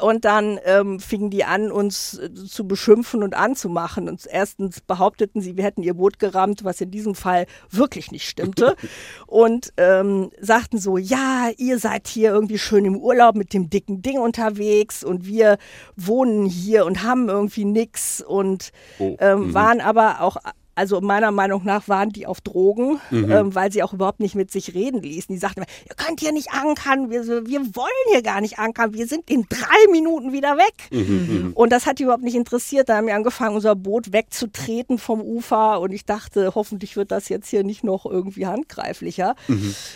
Und 0.00 0.24
dann 0.24 0.58
ähm, 0.64 1.00
fingen 1.00 1.30
die 1.30 1.44
an, 1.44 1.70
uns 1.70 2.18
äh, 2.18 2.32
zu 2.32 2.66
beschimpfen 2.66 3.22
und 3.22 3.34
anzumachen. 3.34 4.08
Und 4.08 4.26
erstens 4.26 4.80
behaupteten 4.80 5.42
sie, 5.42 5.56
wir 5.56 5.64
hätten 5.64 5.82
ihr 5.82 5.94
Boot 5.94 6.18
gerammt, 6.18 6.64
was 6.64 6.80
in 6.80 6.90
diesem 6.90 7.14
Fall 7.14 7.46
wirklich 7.70 8.10
nicht 8.10 8.26
stimmte. 8.26 8.74
und 9.26 9.72
ähm, 9.76 10.30
sagten 10.40 10.78
so, 10.78 10.96
ja, 10.96 11.50
ihr 11.58 11.78
seid 11.78 12.08
hier 12.08 12.30
irgendwie 12.30 12.58
schön 12.58 12.86
im 12.86 12.96
Urlaub 12.96 13.34
mit 13.34 13.52
dem 13.52 13.68
dicken 13.68 14.00
Ding 14.00 14.18
unterwegs 14.18 15.04
und 15.04 15.26
wir 15.26 15.58
wohnen 15.96 16.46
hier 16.46 16.86
und 16.86 17.02
haben 17.02 17.28
irgendwie 17.28 17.64
nix 17.64 18.22
und 18.22 18.72
Oh, 18.98 19.16
ähm, 19.20 19.52
waren 19.54 19.80
aber 19.80 20.20
auch 20.20 20.36
also 20.74 21.00
meiner 21.02 21.30
Meinung 21.30 21.64
nach 21.64 21.86
waren 21.86 22.10
die 22.10 22.26
auf 22.26 22.40
Drogen, 22.40 22.98
ähm, 23.12 23.54
weil 23.54 23.70
sie 23.70 23.82
auch 23.82 23.92
überhaupt 23.92 24.20
nicht 24.20 24.34
mit 24.34 24.50
sich 24.50 24.74
reden 24.74 25.02
ließen. 25.02 25.34
Die 25.34 25.38
sagten, 25.38 25.60
immer, 25.60 25.66
ihr 25.88 25.94
könnt 25.96 26.20
hier 26.20 26.32
nicht 26.32 26.50
ankern, 26.52 27.10
wir, 27.10 27.26
wir 27.46 27.60
wollen 27.76 27.90
hier 28.10 28.22
gar 28.22 28.40
nicht 28.40 28.58
ankern, 28.58 28.94
wir 28.94 29.06
sind 29.06 29.30
in 29.30 29.44
drei 29.50 29.90
Minuten 29.90 30.32
wieder 30.32 30.56
weg. 30.56 30.74
Und 31.54 31.72
das 31.72 31.84
hat 31.84 31.98
die 31.98 32.04
überhaupt 32.04 32.22
nicht 32.22 32.34
interessiert. 32.36 32.88
Da 32.88 32.96
haben 32.96 33.06
wir 33.06 33.14
angefangen, 33.14 33.54
unser 33.54 33.74
Boot 33.76 34.12
wegzutreten 34.14 34.96
vom 34.96 35.20
Ufer 35.20 35.80
und 35.80 35.92
ich 35.92 36.06
dachte, 36.06 36.52
hoffentlich 36.54 36.96
wird 36.96 37.10
das 37.10 37.28
jetzt 37.28 37.48
hier 37.50 37.64
nicht 37.64 37.84
noch 37.84 38.06
irgendwie 38.06 38.46
handgreiflicher. 38.46 39.34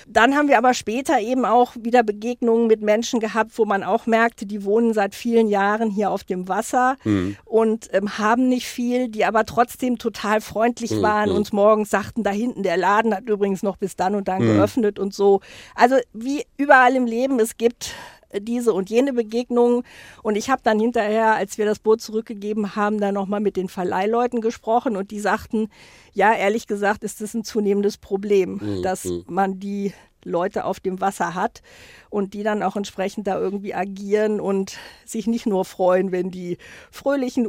Dann 0.07 0.35
haben 0.35 0.49
wir 0.49 0.59
aber 0.59 0.75
später 0.75 1.21
eben 1.21 1.47
auch 1.47 1.73
wieder 1.81 2.03
Begegnungen 2.03 2.67
mit 2.67 2.83
Menschen 2.83 3.19
gehabt, 3.21 3.53
wo 3.57 3.65
man 3.65 3.83
auch 3.83 4.07
merkte, 4.07 4.45
die 4.45 4.63
wohnen 4.65 4.93
seit 4.93 5.15
vielen 5.15 5.49
Jahren 5.49 5.91
hier 5.91 6.11
auf 6.11 6.23
dem 6.23 6.49
Wasser 6.49 6.97
und 7.45 7.89
ähm, 7.95 8.19
haben 8.19 8.49
nicht 8.49 8.67
viel, 8.67 9.09
die 9.09 9.25
aber 9.25 9.47
trotzdem 9.47 9.97
total 9.97 10.43
freundlich 10.43 10.66
waren, 11.03 11.31
uns 11.31 11.53
morgens 11.53 11.91
sagten, 11.91 12.23
da 12.23 12.31
hinten 12.31 12.63
der 12.63 12.77
Laden 12.77 13.15
hat 13.15 13.29
übrigens 13.29 13.63
noch 13.63 13.77
bis 13.77 13.97
dann 13.97 14.15
und 14.15 14.29
dann 14.29 14.41
geöffnet 14.41 14.99
und 14.99 15.15
so. 15.15 15.41
Also 15.75 15.97
wie 16.13 16.45
überall 16.57 16.97
im 16.97 17.07
Leben, 17.07 17.39
es 17.41 17.57
gibt 17.57 17.95
diese 18.41 18.73
und 18.73 18.91
jene 18.91 19.13
Begegnungen. 19.13 19.83
Und 20.23 20.37
ich 20.37 20.51
habe 20.51 20.61
dann 20.63 20.81
hinterher, 20.81 21.35
als 21.35 21.59
wir 21.59 21.65
das 21.65 21.79
Boot 21.79 22.01
zurückgegeben 22.01 22.77
haben, 22.77 23.01
dann 23.01 23.15
nochmal 23.15 23.41
mit 23.41 23.57
den 23.57 23.69
Verleihleuten 23.69 24.41
gesprochen 24.41 24.97
und 24.97 25.11
die 25.11 25.21
sagten, 25.21 25.69
ja, 26.13 26.35
ehrlich 26.35 26.67
gesagt 26.67 27.05
ist 27.05 27.21
das 27.21 27.35
ein 27.35 27.45
zunehmendes 27.45 27.99
Problem, 27.99 28.61
dass 28.83 29.09
man 29.27 29.59
die 29.61 29.93
Leute 30.25 30.65
auf 30.65 30.81
dem 30.81 31.01
Wasser 31.01 31.35
hat 31.35 31.63
und 32.11 32.35
die 32.35 32.43
dann 32.43 32.63
auch 32.63 32.77
entsprechend 32.77 33.27
da 33.29 33.39
irgendwie 33.39 33.75
agieren 33.75 34.41
und 34.41 34.77
sich 35.05 35.27
nicht 35.27 35.47
nur 35.47 35.65
freuen, 35.65 36.11
wenn 36.11 36.31
die 36.31 36.59
fröhlichen 36.91 37.47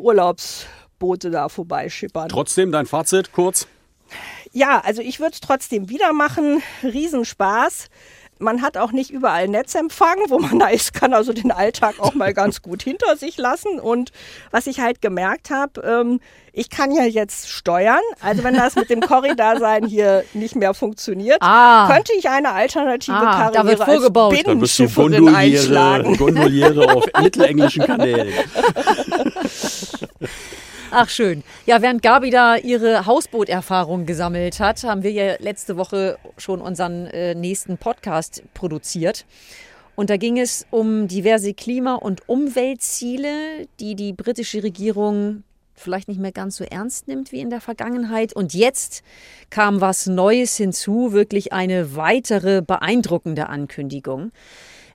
Urlaubsboote 0.99 1.29
da 1.31 1.49
vorbeischippern. 1.49 2.29
Trotzdem 2.29 2.71
dein 2.71 2.85
Fazit 2.85 3.31
kurz. 3.31 3.67
Ja, 4.51 4.81
also 4.83 5.01
ich 5.01 5.19
würde 5.19 5.33
es 5.33 5.41
trotzdem 5.41 5.89
wieder 5.89 6.13
machen. 6.13 6.61
Riesenspaß. 6.83 7.87
Man 8.39 8.61
hat 8.61 8.77
auch 8.77 8.91
nicht 8.91 9.09
überall 9.09 9.47
Netzempfang, 9.47 10.17
wo 10.29 10.37
man 10.37 10.59
da 10.59 10.67
ist, 10.67 10.93
kann 10.93 11.13
also 11.13 11.33
den 11.33 11.51
Alltag 11.51 11.95
auch 11.99 12.13
mal 12.13 12.33
ganz 12.35 12.61
gut 12.61 12.83
hinter 12.83 13.17
sich 13.17 13.37
lassen. 13.37 13.79
Und 13.79 14.11
was 14.51 14.67
ich 14.67 14.79
halt 14.79 15.01
gemerkt 15.01 15.49
habe, 15.49 15.81
ähm, 15.81 16.19
ich 16.53 16.69
kann 16.69 16.91
ja 16.91 17.03
jetzt 17.03 17.49
steuern. 17.49 17.99
Also 18.21 18.43
wenn 18.43 18.55
das 18.55 18.75
mit 18.75 18.89
dem 18.89 19.01
Korridorsein 19.01 19.85
hier 19.85 20.23
nicht 20.33 20.55
mehr 20.55 20.73
funktioniert, 20.73 21.37
Ah. 21.41 21.87
könnte 21.91 22.13
ich 22.17 22.29
eine 22.29 22.51
alternative 22.53 23.15
Ah, 23.15 23.49
da 23.51 23.61
Karriere 23.61 23.67
wird 23.79 23.83
vorgebaut. 23.89 24.33
als 24.33 24.43
Da 24.43 24.49
Binnenschifferin 24.51 25.11
Gondoliere, 25.13 25.37
einschlagen. 25.37 26.17
Gondoliere 26.17 26.95
auf 26.95 27.05
mittelenglischen 27.21 27.85
Kanälen. 27.85 28.33
Ach 30.91 31.09
schön. 31.09 31.43
Ja, 31.65 31.81
während 31.81 32.01
Gabi 32.01 32.29
da 32.29 32.55
ihre 32.55 33.05
Hausbooterfahrung 33.05 34.05
gesammelt 34.05 34.59
hat, 34.59 34.83
haben 34.83 35.03
wir 35.03 35.11
ja 35.11 35.35
letzte 35.39 35.75
Woche 35.75 36.17
schon 36.37 36.61
unseren 36.61 37.07
äh, 37.07 37.35
nächsten 37.35 37.77
Podcast 37.77 38.41
produziert. 38.53 39.25
Und 39.95 40.09
da 40.09 40.17
ging 40.17 40.39
es 40.39 40.65
um 40.69 41.07
diverse 41.07 41.53
Klima- 41.53 41.95
und 41.95 42.29
Umweltziele, 42.29 43.67
die 43.79 43.95
die 43.95 44.13
britische 44.13 44.63
Regierung 44.63 45.43
vielleicht 45.73 46.07
nicht 46.07 46.21
mehr 46.21 46.31
ganz 46.31 46.55
so 46.55 46.63
ernst 46.63 47.07
nimmt 47.07 47.31
wie 47.31 47.41
in 47.41 47.49
der 47.49 47.61
Vergangenheit. 47.61 48.33
Und 48.33 48.53
jetzt 48.53 49.03
kam 49.49 49.81
was 49.81 50.07
Neues 50.07 50.55
hinzu, 50.55 51.11
wirklich 51.11 51.51
eine 51.51 51.95
weitere 51.95 52.61
beeindruckende 52.61 53.49
Ankündigung, 53.49 54.31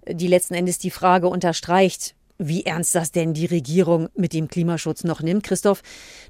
die 0.09 0.27
letzten 0.27 0.55
Endes 0.55 0.79
die 0.79 0.91
Frage 0.91 1.29
unterstreicht, 1.29 2.15
wie 2.49 2.65
ernst 2.65 2.95
das 2.95 3.13
denn 3.13 3.35
die 3.35 3.47
Regierung 3.47 4.09
mit 4.15 4.33
dem 4.33 4.49
Klimaschutz 4.49 5.05
noch 5.05 5.23
nimmt. 5.23 5.45
Christoph, 5.45 5.83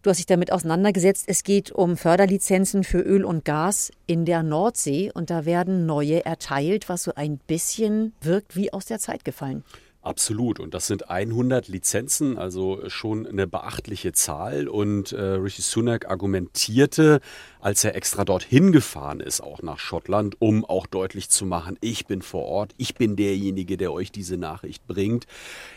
du 0.02 0.10
hast 0.10 0.18
dich 0.18 0.26
damit 0.26 0.52
auseinandergesetzt. 0.52 1.24
Es 1.26 1.44
geht 1.44 1.72
um 1.72 1.96
Förderlizenzen 1.96 2.84
für 2.84 3.00
Öl 3.00 3.24
und 3.24 3.44
Gas 3.44 3.90
in 4.06 4.24
der 4.24 4.42
Nordsee 4.42 5.10
und 5.12 5.30
da 5.30 5.44
werden 5.44 5.86
neue 5.86 6.24
erteilt, 6.24 6.88
was 6.88 7.04
so 7.04 7.14
ein 7.14 7.38
bisschen 7.38 8.12
wirkt 8.20 8.56
wie 8.56 8.72
aus 8.72 8.86
der 8.86 8.98
Zeit 8.98 9.24
gefallen. 9.24 9.64
Absolut. 10.02 10.58
Und 10.58 10.74
das 10.74 10.88
sind 10.88 11.10
100 11.10 11.68
Lizenzen, 11.68 12.36
also 12.36 12.80
schon 12.88 13.24
eine 13.24 13.46
beachtliche 13.46 14.12
Zahl. 14.12 14.66
Und 14.66 15.12
äh, 15.12 15.20
Rishi 15.20 15.62
Sunak 15.62 16.10
argumentierte, 16.10 17.20
als 17.62 17.84
er 17.84 17.94
extra 17.94 18.24
dorthin 18.24 18.72
gefahren 18.72 19.20
ist, 19.20 19.40
auch 19.40 19.62
nach 19.62 19.78
Schottland, 19.78 20.34
um 20.40 20.64
auch 20.64 20.86
deutlich 20.86 21.30
zu 21.30 21.46
machen, 21.46 21.78
ich 21.80 22.06
bin 22.06 22.20
vor 22.20 22.44
Ort, 22.44 22.74
ich 22.76 22.96
bin 22.96 23.14
derjenige, 23.14 23.76
der 23.76 23.92
euch 23.92 24.10
diese 24.10 24.36
Nachricht 24.36 24.86
bringt. 24.88 25.26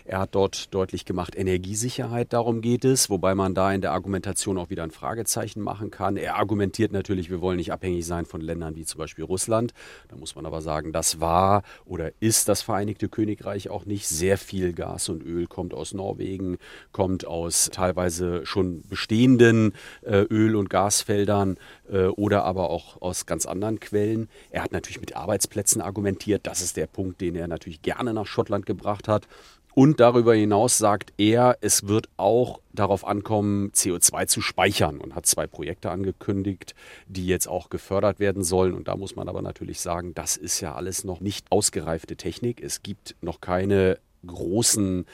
Er 0.04 0.20
hat 0.20 0.34
dort 0.34 0.74
deutlich 0.74 1.06
gemacht, 1.06 1.36
Energiesicherheit, 1.36 2.34
darum 2.34 2.62
geht 2.62 2.86
es, 2.86 3.12
wobei 3.12 3.36
man 3.36 3.54
da 3.54 3.72
in 3.72 3.82
der 3.82 3.92
Argumentation 3.92 4.58
auch 4.58 4.72
wieder 4.72 4.82
ein 4.82 4.90
Fragezeichen 4.90 5.62
machen 5.62 5.92
kann. 5.92 6.18
Er 6.18 6.38
argumentiert 6.38 6.92
natürlich, 6.92 7.30
wir 7.30 7.40
wollen 7.40 7.58
nicht 7.58 7.72
abhängig 7.72 8.06
sein 8.06 8.26
von 8.26 8.42
Ländern 8.42 8.76
wie 8.76 8.86
zum 8.86 8.98
Beispiel 8.98 9.24
Russland. 9.24 9.74
Da 10.10 10.16
muss 10.16 10.36
man 10.36 10.48
aber 10.48 10.62
sagen, 10.62 10.92
das 10.92 11.20
war 11.20 11.62
oder 11.86 12.12
ist 12.20 12.50
das 12.50 12.64
Vereinigte 12.64 13.10
Königreich 13.10 13.70
auch 13.70 13.86
nicht. 13.86 14.08
Sehr 14.08 14.40
viel 14.40 14.74
Gas 14.74 15.08
und 15.10 15.24
Öl 15.24 15.46
kommt 15.46 15.76
aus 15.76 15.94
Norwegen, 15.94 16.58
kommt 16.92 17.28
aus 17.28 17.70
teilweise 17.72 18.44
schon 18.44 18.82
bestehenden 18.90 19.74
äh, 20.02 20.22
Öl- 20.32 20.56
und 20.56 20.72
Gasfeldern 20.72 21.58
äh, 21.92 22.08
oder 22.08 22.44
aber 22.44 22.70
auch 22.70 23.02
aus 23.02 23.26
ganz 23.26 23.46
anderen 23.46 23.80
Quellen. 23.80 24.30
Er 24.50 24.64
hat 24.64 24.72
natürlich 24.72 25.00
mit 25.00 25.16
Arbeitsplätzen 25.16 25.82
argumentiert. 25.82 26.48
Das 26.48 26.62
ist 26.62 26.78
der 26.78 26.88
Punkt, 26.88 27.22
den 27.22 27.36
er 27.36 27.48
natürlich 27.48 27.82
gerne 27.82 28.14
nach 28.14 28.28
Schottland 28.28 28.66
gebracht 28.66 29.08
hat. 29.08 29.28
Und 29.76 30.00
darüber 30.00 30.34
hinaus 30.34 30.78
sagt 30.78 31.12
er, 31.18 31.58
es 31.60 31.86
wird 31.86 32.08
auch 32.16 32.62
darauf 32.72 33.06
ankommen, 33.06 33.72
CO2 33.72 34.26
zu 34.26 34.40
speichern 34.40 35.02
und 35.02 35.16
hat 35.16 35.26
zwei 35.26 35.48
Projekte 35.48 35.92
angekündigt, 35.92 36.76
die 37.08 37.28
jetzt 37.28 37.50
auch 37.50 37.70
gefördert 37.70 38.22
werden 38.22 38.42
sollen. 38.46 38.74
Und 38.74 38.88
da 38.88 38.96
muss 38.96 39.18
man 39.18 39.28
aber 39.28 39.42
natürlich 39.42 39.82
sagen, 39.82 40.14
das 40.16 40.38
ist 40.38 40.62
ja 40.62 40.76
alles 40.76 41.04
noch 41.04 41.20
nicht 41.20 41.52
ausgereifte 41.52 42.16
Technik. 42.16 42.64
Es 42.64 42.84
gibt 42.84 43.18
noch 43.20 43.42
keine 43.42 44.00
großen 44.26 45.06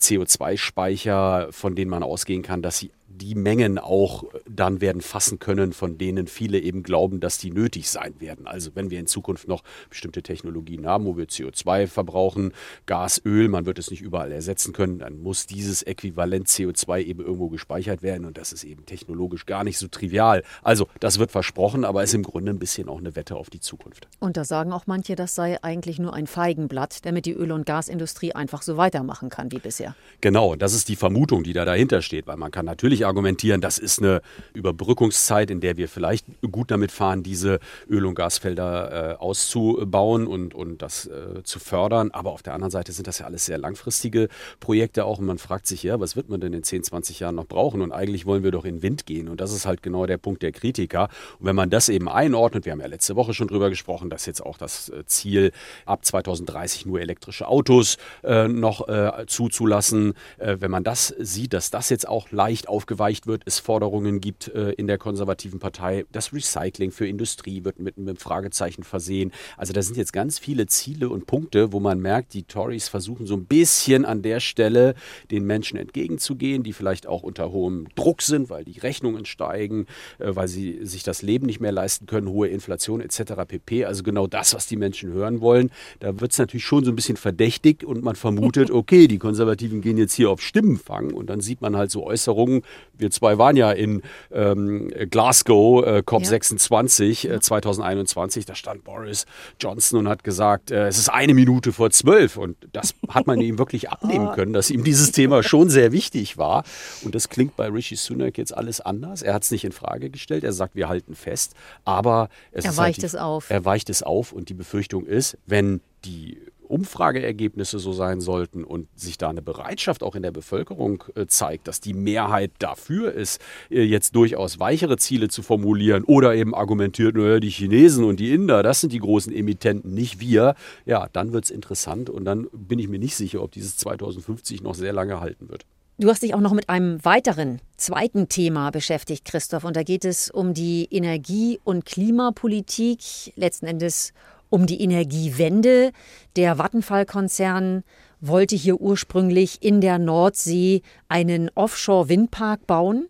CO2-Speicher, 0.00 1.48
von 1.52 1.76
denen 1.76 1.90
man 1.90 2.02
ausgehen 2.02 2.42
kann, 2.42 2.60
dass 2.60 2.78
sie 2.78 2.90
die 3.08 3.34
Mengen 3.34 3.78
auch 3.78 4.24
dann 4.48 4.80
werden 4.80 5.00
fassen 5.00 5.38
können, 5.38 5.72
von 5.72 5.98
denen 5.98 6.26
viele 6.26 6.58
eben 6.58 6.82
glauben, 6.82 7.20
dass 7.20 7.38
die 7.38 7.50
nötig 7.50 7.90
sein 7.90 8.14
werden. 8.20 8.46
Also 8.46 8.70
wenn 8.74 8.90
wir 8.90 9.00
in 9.00 9.06
Zukunft 9.06 9.48
noch 9.48 9.62
bestimmte 9.90 10.22
Technologien 10.22 10.86
haben, 10.86 11.06
wo 11.06 11.16
wir 11.16 11.26
CO2 11.26 11.86
verbrauchen, 11.86 12.52
Gas, 12.86 13.20
Öl, 13.24 13.48
man 13.48 13.66
wird 13.66 13.78
es 13.78 13.90
nicht 13.90 14.02
überall 14.02 14.30
ersetzen 14.30 14.72
können, 14.72 14.98
dann 14.98 15.20
muss 15.22 15.46
dieses 15.46 15.82
Äquivalent 15.82 16.48
CO2 16.48 17.02
eben 17.02 17.20
irgendwo 17.20 17.48
gespeichert 17.48 18.02
werden 18.02 18.24
und 18.24 18.38
das 18.38 18.52
ist 18.52 18.64
eben 18.64 18.86
technologisch 18.86 19.46
gar 19.46 19.64
nicht 19.64 19.78
so 19.78 19.88
trivial. 19.88 20.44
Also 20.62 20.86
das 21.00 21.18
wird 21.18 21.30
versprochen, 21.30 21.84
aber 21.84 22.02
ist 22.02 22.14
im 22.14 22.22
Grunde 22.22 22.52
ein 22.52 22.58
bisschen 22.58 22.88
auch 22.88 22.98
eine 22.98 23.16
Wette 23.16 23.36
auf 23.36 23.50
die 23.50 23.60
Zukunft. 23.60 24.06
Und 24.20 24.36
da 24.36 24.44
sagen 24.44 24.72
auch 24.72 24.86
manche, 24.86 25.16
das 25.16 25.34
sei 25.34 25.62
eigentlich 25.62 25.98
nur 25.98 26.14
ein 26.14 26.26
Feigenblatt, 26.26 27.04
damit 27.06 27.26
die 27.26 27.32
Öl- 27.32 27.52
und 27.52 27.66
Gasindustrie 27.66 28.32
einfach 28.32 28.62
so 28.62 28.76
weitermachen 28.76 29.30
kann 29.30 29.50
wie 29.50 29.58
bisher. 29.58 29.94
Genau, 30.20 30.56
das 30.56 30.74
ist 30.74 30.88
die 30.88 30.96
Vermutung, 30.96 31.42
die 31.42 31.52
da 31.52 31.64
dahinter 31.64 32.02
steht, 32.02 32.26
weil 32.26 32.36
man 32.36 32.50
kann 32.50 32.66
natürlich 32.66 32.97
argumentieren, 33.04 33.60
das 33.60 33.78
ist 33.78 34.00
eine 34.00 34.22
Überbrückungszeit, 34.54 35.50
in 35.50 35.60
der 35.60 35.76
wir 35.76 35.88
vielleicht 35.88 36.26
gut 36.50 36.70
damit 36.70 36.92
fahren, 36.92 37.22
diese 37.22 37.60
Öl- 37.88 38.06
und 38.06 38.14
Gasfelder 38.14 39.12
äh, 39.12 39.14
auszubauen 39.16 40.26
und, 40.26 40.54
und 40.54 40.82
das 40.82 41.06
äh, 41.06 41.42
zu 41.42 41.58
fördern. 41.58 42.10
Aber 42.10 42.30
auf 42.30 42.42
der 42.42 42.54
anderen 42.54 42.70
Seite 42.70 42.92
sind 42.92 43.06
das 43.06 43.18
ja 43.18 43.26
alles 43.26 43.46
sehr 43.46 43.58
langfristige 43.58 44.28
Projekte 44.60 45.04
auch 45.04 45.18
und 45.18 45.26
man 45.26 45.38
fragt 45.38 45.66
sich, 45.66 45.82
ja, 45.82 46.00
was 46.00 46.16
wird 46.16 46.28
man 46.28 46.40
denn 46.40 46.52
in 46.52 46.62
10, 46.62 46.84
20 46.84 47.20
Jahren 47.20 47.34
noch 47.34 47.46
brauchen? 47.46 47.80
Und 47.80 47.92
eigentlich 47.92 48.26
wollen 48.26 48.42
wir 48.42 48.50
doch 48.50 48.64
in 48.64 48.82
Wind 48.82 49.06
gehen 49.06 49.28
und 49.28 49.40
das 49.40 49.52
ist 49.52 49.66
halt 49.66 49.82
genau 49.82 50.06
der 50.06 50.18
Punkt 50.18 50.42
der 50.42 50.52
Kritiker. 50.52 51.08
Und 51.38 51.46
wenn 51.46 51.56
man 51.56 51.70
das 51.70 51.88
eben 51.88 52.08
einordnet, 52.08 52.64
wir 52.64 52.72
haben 52.72 52.80
ja 52.80 52.86
letzte 52.86 53.16
Woche 53.16 53.34
schon 53.34 53.48
drüber 53.48 53.70
gesprochen, 53.70 54.10
dass 54.10 54.26
jetzt 54.26 54.44
auch 54.44 54.58
das 54.58 54.88
äh, 54.88 55.04
Ziel 55.06 55.52
ab 55.86 56.04
2030 56.04 56.86
nur 56.86 57.00
elektrische 57.00 57.48
Autos 57.48 57.96
äh, 58.24 58.48
noch 58.48 58.88
äh, 58.88 59.24
zuzulassen, 59.26 60.14
äh, 60.38 60.56
wenn 60.60 60.70
man 60.70 60.84
das 60.84 61.14
sieht, 61.18 61.52
dass 61.52 61.70
das 61.70 61.90
jetzt 61.90 62.08
auch 62.08 62.30
leicht 62.30 62.68
aufgeweicht 62.88 63.26
wird, 63.26 63.42
es 63.44 63.58
Forderungen 63.58 64.20
gibt 64.20 64.48
äh, 64.48 64.70
in 64.72 64.86
der 64.86 64.96
konservativen 64.96 65.58
Partei, 65.58 66.06
das 66.10 66.32
Recycling 66.32 66.90
für 66.90 67.06
Industrie 67.06 67.62
wird 67.62 67.78
mit 67.78 67.98
einem 67.98 68.16
Fragezeichen 68.16 68.82
versehen. 68.82 69.30
Also 69.58 69.74
da 69.74 69.82
sind 69.82 69.98
jetzt 69.98 70.14
ganz 70.14 70.38
viele 70.38 70.66
Ziele 70.66 71.10
und 71.10 71.26
Punkte, 71.26 71.70
wo 71.72 71.80
man 71.80 72.00
merkt, 72.00 72.32
die 72.32 72.44
Tories 72.44 72.88
versuchen 72.88 73.26
so 73.26 73.34
ein 73.34 73.44
bisschen 73.44 74.06
an 74.06 74.22
der 74.22 74.40
Stelle 74.40 74.94
den 75.30 75.44
Menschen 75.44 75.78
entgegenzugehen, 75.78 76.62
die 76.62 76.72
vielleicht 76.72 77.06
auch 77.06 77.22
unter 77.22 77.52
hohem 77.52 77.88
Druck 77.94 78.22
sind, 78.22 78.48
weil 78.48 78.64
die 78.64 78.78
Rechnungen 78.78 79.26
steigen, 79.26 79.84
äh, 80.18 80.34
weil 80.34 80.48
sie 80.48 80.86
sich 80.86 81.02
das 81.02 81.20
Leben 81.20 81.44
nicht 81.44 81.60
mehr 81.60 81.72
leisten 81.72 82.06
können, 82.06 82.28
hohe 82.28 82.48
Inflation 82.48 83.02
etc. 83.02 83.34
pp. 83.46 83.84
Also 83.84 84.02
genau 84.02 84.26
das, 84.26 84.54
was 84.54 84.66
die 84.66 84.76
Menschen 84.76 85.12
hören 85.12 85.42
wollen. 85.42 85.70
Da 86.00 86.18
wird 86.20 86.32
es 86.32 86.38
natürlich 86.38 86.64
schon 86.64 86.84
so 86.84 86.90
ein 86.90 86.96
bisschen 86.96 87.18
verdächtig 87.18 87.84
und 87.84 88.02
man 88.02 88.16
vermutet, 88.16 88.70
okay, 88.70 89.08
die 89.08 89.18
Konservativen 89.18 89.82
gehen 89.82 89.98
jetzt 89.98 90.14
hier 90.14 90.30
auf 90.30 90.40
Stimmenfang 90.40 91.12
und 91.12 91.28
dann 91.28 91.42
sieht 91.42 91.60
man 91.60 91.76
halt 91.76 91.90
so 91.90 92.06
Äußerungen. 92.06 92.62
Wir 92.98 93.10
zwei 93.10 93.38
waren 93.38 93.56
ja 93.56 93.70
in 93.70 94.02
ähm, 94.32 94.90
Glasgow, 95.10 95.84
äh, 95.86 95.98
COP26 96.00 97.30
äh, 97.30 97.40
2021. 97.40 98.44
Da 98.44 98.54
stand 98.54 98.84
Boris 98.84 99.24
Johnson 99.60 100.00
und 100.00 100.08
hat 100.08 100.24
gesagt, 100.24 100.70
äh, 100.70 100.88
es 100.88 100.98
ist 100.98 101.08
eine 101.08 101.34
Minute 101.34 101.72
vor 101.72 101.90
zwölf. 101.90 102.36
Und 102.36 102.56
das 102.72 102.94
hat 103.08 103.26
man 103.26 103.40
ihm 103.40 103.58
wirklich 103.58 103.90
abnehmen 103.90 104.32
können, 104.32 104.52
dass 104.52 104.70
ihm 104.70 104.82
dieses 104.82 105.12
Thema 105.12 105.42
schon 105.42 105.70
sehr 105.70 105.92
wichtig 105.92 106.38
war. 106.38 106.64
Und 107.02 107.14
das 107.14 107.28
klingt 107.28 107.56
bei 107.56 107.68
Rishi 107.68 107.96
Sunak 107.96 108.36
jetzt 108.36 108.56
alles 108.56 108.80
anders. 108.80 109.22
Er 109.22 109.34
hat 109.34 109.44
es 109.44 109.50
nicht 109.50 109.64
in 109.64 109.72
Frage 109.72 110.10
gestellt. 110.10 110.42
Er 110.42 110.52
sagt, 110.52 110.74
wir 110.74 110.88
halten 110.88 111.14
fest. 111.14 111.54
Aber 111.84 112.28
es 112.50 112.64
Er 112.64 112.72
ist 112.72 112.76
weicht 112.78 112.86
halt 112.86 113.02
die, 113.02 113.06
es 113.06 113.14
auf. 113.14 113.50
Er 113.50 113.64
weicht 113.64 113.90
es 113.90 114.02
auf. 114.02 114.32
Und 114.32 114.48
die 114.48 114.54
Befürchtung 114.54 115.06
ist, 115.06 115.38
wenn 115.46 115.80
die 116.04 116.38
Umfrageergebnisse 116.70 117.78
so 117.78 117.92
sein 117.92 118.20
sollten 118.20 118.64
und 118.64 118.88
sich 118.94 119.18
da 119.18 119.30
eine 119.30 119.42
Bereitschaft 119.42 120.02
auch 120.02 120.14
in 120.14 120.22
der 120.22 120.30
Bevölkerung 120.30 121.04
äh, 121.14 121.26
zeigt, 121.26 121.68
dass 121.68 121.80
die 121.80 121.94
Mehrheit 121.94 122.52
dafür 122.58 123.12
ist, 123.12 123.40
äh, 123.70 123.82
jetzt 123.82 124.14
durchaus 124.14 124.60
weichere 124.60 124.96
Ziele 124.96 125.28
zu 125.28 125.42
formulieren 125.42 126.04
oder 126.04 126.34
eben 126.34 126.54
argumentiert, 126.54 127.16
naja, 127.16 127.40
die 127.40 127.50
Chinesen 127.50 128.04
und 128.04 128.20
die 128.20 128.32
Inder, 128.32 128.62
das 128.62 128.80
sind 128.80 128.92
die 128.92 129.00
großen 129.00 129.32
Emittenten, 129.32 129.94
nicht 129.94 130.20
wir, 130.20 130.54
ja, 130.84 131.08
dann 131.12 131.32
wird 131.32 131.44
es 131.44 131.50
interessant 131.50 132.10
und 132.10 132.24
dann 132.24 132.48
bin 132.52 132.78
ich 132.78 132.88
mir 132.88 132.98
nicht 132.98 133.16
sicher, 133.16 133.42
ob 133.42 133.52
dieses 133.52 133.76
2050 133.76 134.62
noch 134.62 134.74
sehr 134.74 134.92
lange 134.92 135.20
halten 135.20 135.48
wird. 135.48 135.64
Du 136.00 136.08
hast 136.08 136.22
dich 136.22 136.32
auch 136.32 136.40
noch 136.40 136.52
mit 136.52 136.68
einem 136.68 137.04
weiteren, 137.04 137.60
zweiten 137.76 138.28
Thema 138.28 138.70
beschäftigt, 138.70 139.24
Christoph. 139.24 139.64
Und 139.64 139.74
da 139.74 139.82
geht 139.82 140.04
es 140.04 140.30
um 140.30 140.54
die 140.54 140.86
Energie- 140.92 141.58
und 141.64 141.84
Klimapolitik, 141.86 143.00
letzten 143.34 143.66
Endes 143.66 144.12
um 144.50 144.66
die 144.66 144.80
Energiewende. 144.80 145.92
Der 146.36 146.58
Vattenfall-Konzern 146.58 147.84
wollte 148.20 148.56
hier 148.56 148.80
ursprünglich 148.80 149.62
in 149.62 149.80
der 149.80 149.98
Nordsee 149.98 150.82
einen 151.08 151.50
Offshore-Windpark 151.54 152.66
bauen, 152.66 153.08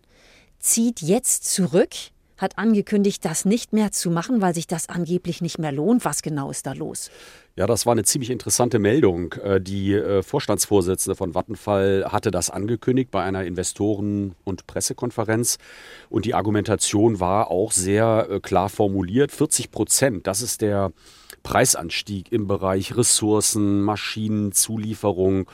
zieht 0.59 1.01
jetzt 1.01 1.45
zurück, 1.45 1.95
hat 2.37 2.57
angekündigt, 2.57 3.25
das 3.25 3.45
nicht 3.45 3.73
mehr 3.73 3.91
zu 3.91 4.09
machen, 4.09 4.41
weil 4.41 4.53
sich 4.55 4.67
das 4.67 4.87
angeblich 4.87 5.41
nicht 5.41 5.59
mehr 5.59 5.71
lohnt. 5.71 6.05
Was 6.05 6.21
genau 6.21 6.49
ist 6.51 6.65
da 6.65 6.73
los? 6.73 7.11
Ja, 7.55 7.67
das 7.67 7.85
war 7.85 7.91
eine 7.91 8.03
ziemlich 8.03 8.29
interessante 8.29 8.79
Meldung. 8.79 9.33
Äh, 9.33 9.59
Die 9.59 9.93
äh, 9.93 10.23
Vorstandsvorsitzende 10.23 11.15
von 11.15 11.33
Vattenfall 11.33 12.05
hatte 12.07 12.31
das 12.31 12.49
angekündigt 12.49 13.11
bei 13.11 13.21
einer 13.21 13.43
Investoren- 13.43 14.35
und 14.45 14.65
Pressekonferenz. 14.67 15.57
Und 16.09 16.23
die 16.23 16.33
Argumentation 16.33 17.19
war 17.19 17.51
auch 17.51 17.73
sehr 17.73 18.27
äh, 18.29 18.39
klar 18.39 18.69
formuliert. 18.69 19.33
40 19.33 19.71
Prozent, 19.71 20.25
das 20.27 20.41
ist 20.41 20.61
der 20.61 20.93
Preisanstieg 21.43 22.31
im 22.31 22.47
Bereich 22.47 22.95
Ressourcen, 22.95 23.81
Maschinen, 23.81 24.51
Zulieferung. 24.51 25.49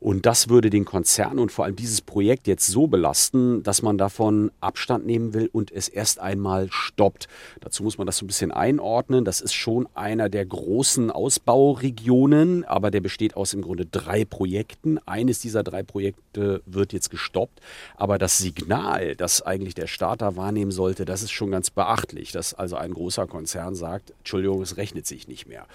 Und 0.00 0.26
das 0.26 0.48
würde 0.48 0.70
den 0.70 0.84
Konzern 0.84 1.40
und 1.40 1.50
vor 1.50 1.64
allem 1.64 1.74
dieses 1.74 2.00
Projekt 2.00 2.46
jetzt 2.46 2.66
so 2.66 2.86
belasten, 2.86 3.64
dass 3.64 3.82
man 3.82 3.98
davon 3.98 4.52
Abstand 4.60 5.04
nehmen 5.04 5.34
will 5.34 5.50
und 5.52 5.72
es 5.72 5.88
erst 5.88 6.20
einmal 6.20 6.68
stoppt. 6.70 7.26
Dazu 7.60 7.82
muss 7.82 7.98
man 7.98 8.06
das 8.06 8.18
so 8.18 8.24
ein 8.24 8.28
bisschen 8.28 8.52
einordnen. 8.52 9.24
Das 9.24 9.40
ist 9.40 9.54
schon 9.54 9.88
einer 9.94 10.28
der 10.28 10.46
großen 10.46 11.10
Ausbauregionen, 11.10 12.64
aber 12.64 12.92
der 12.92 13.00
besteht 13.00 13.36
aus 13.36 13.54
im 13.54 13.62
Grunde 13.62 13.86
drei 13.86 14.24
Projekten. 14.24 14.98
Eines 15.04 15.40
dieser 15.40 15.64
drei 15.64 15.82
Projekte 15.82 16.62
wird 16.64 16.92
jetzt 16.92 17.10
gestoppt. 17.10 17.60
Aber 17.96 18.18
das 18.18 18.38
Signal, 18.38 19.16
das 19.16 19.42
eigentlich 19.42 19.74
der 19.74 19.88
Starter 19.88 20.36
wahrnehmen 20.36 20.70
sollte, 20.70 21.06
das 21.06 21.22
ist 21.22 21.32
schon 21.32 21.50
ganz 21.50 21.70
beachtlich, 21.70 22.30
dass 22.30 22.54
also 22.54 22.76
ein 22.76 22.94
großer 22.94 23.26
Konzern 23.26 23.74
sagt, 23.74 24.12
Entschuldigung, 24.18 24.62
es 24.62 24.76
rechnet 24.76 25.06
sich 25.06 25.26
nicht 25.26 25.48
mehr. 25.48 25.66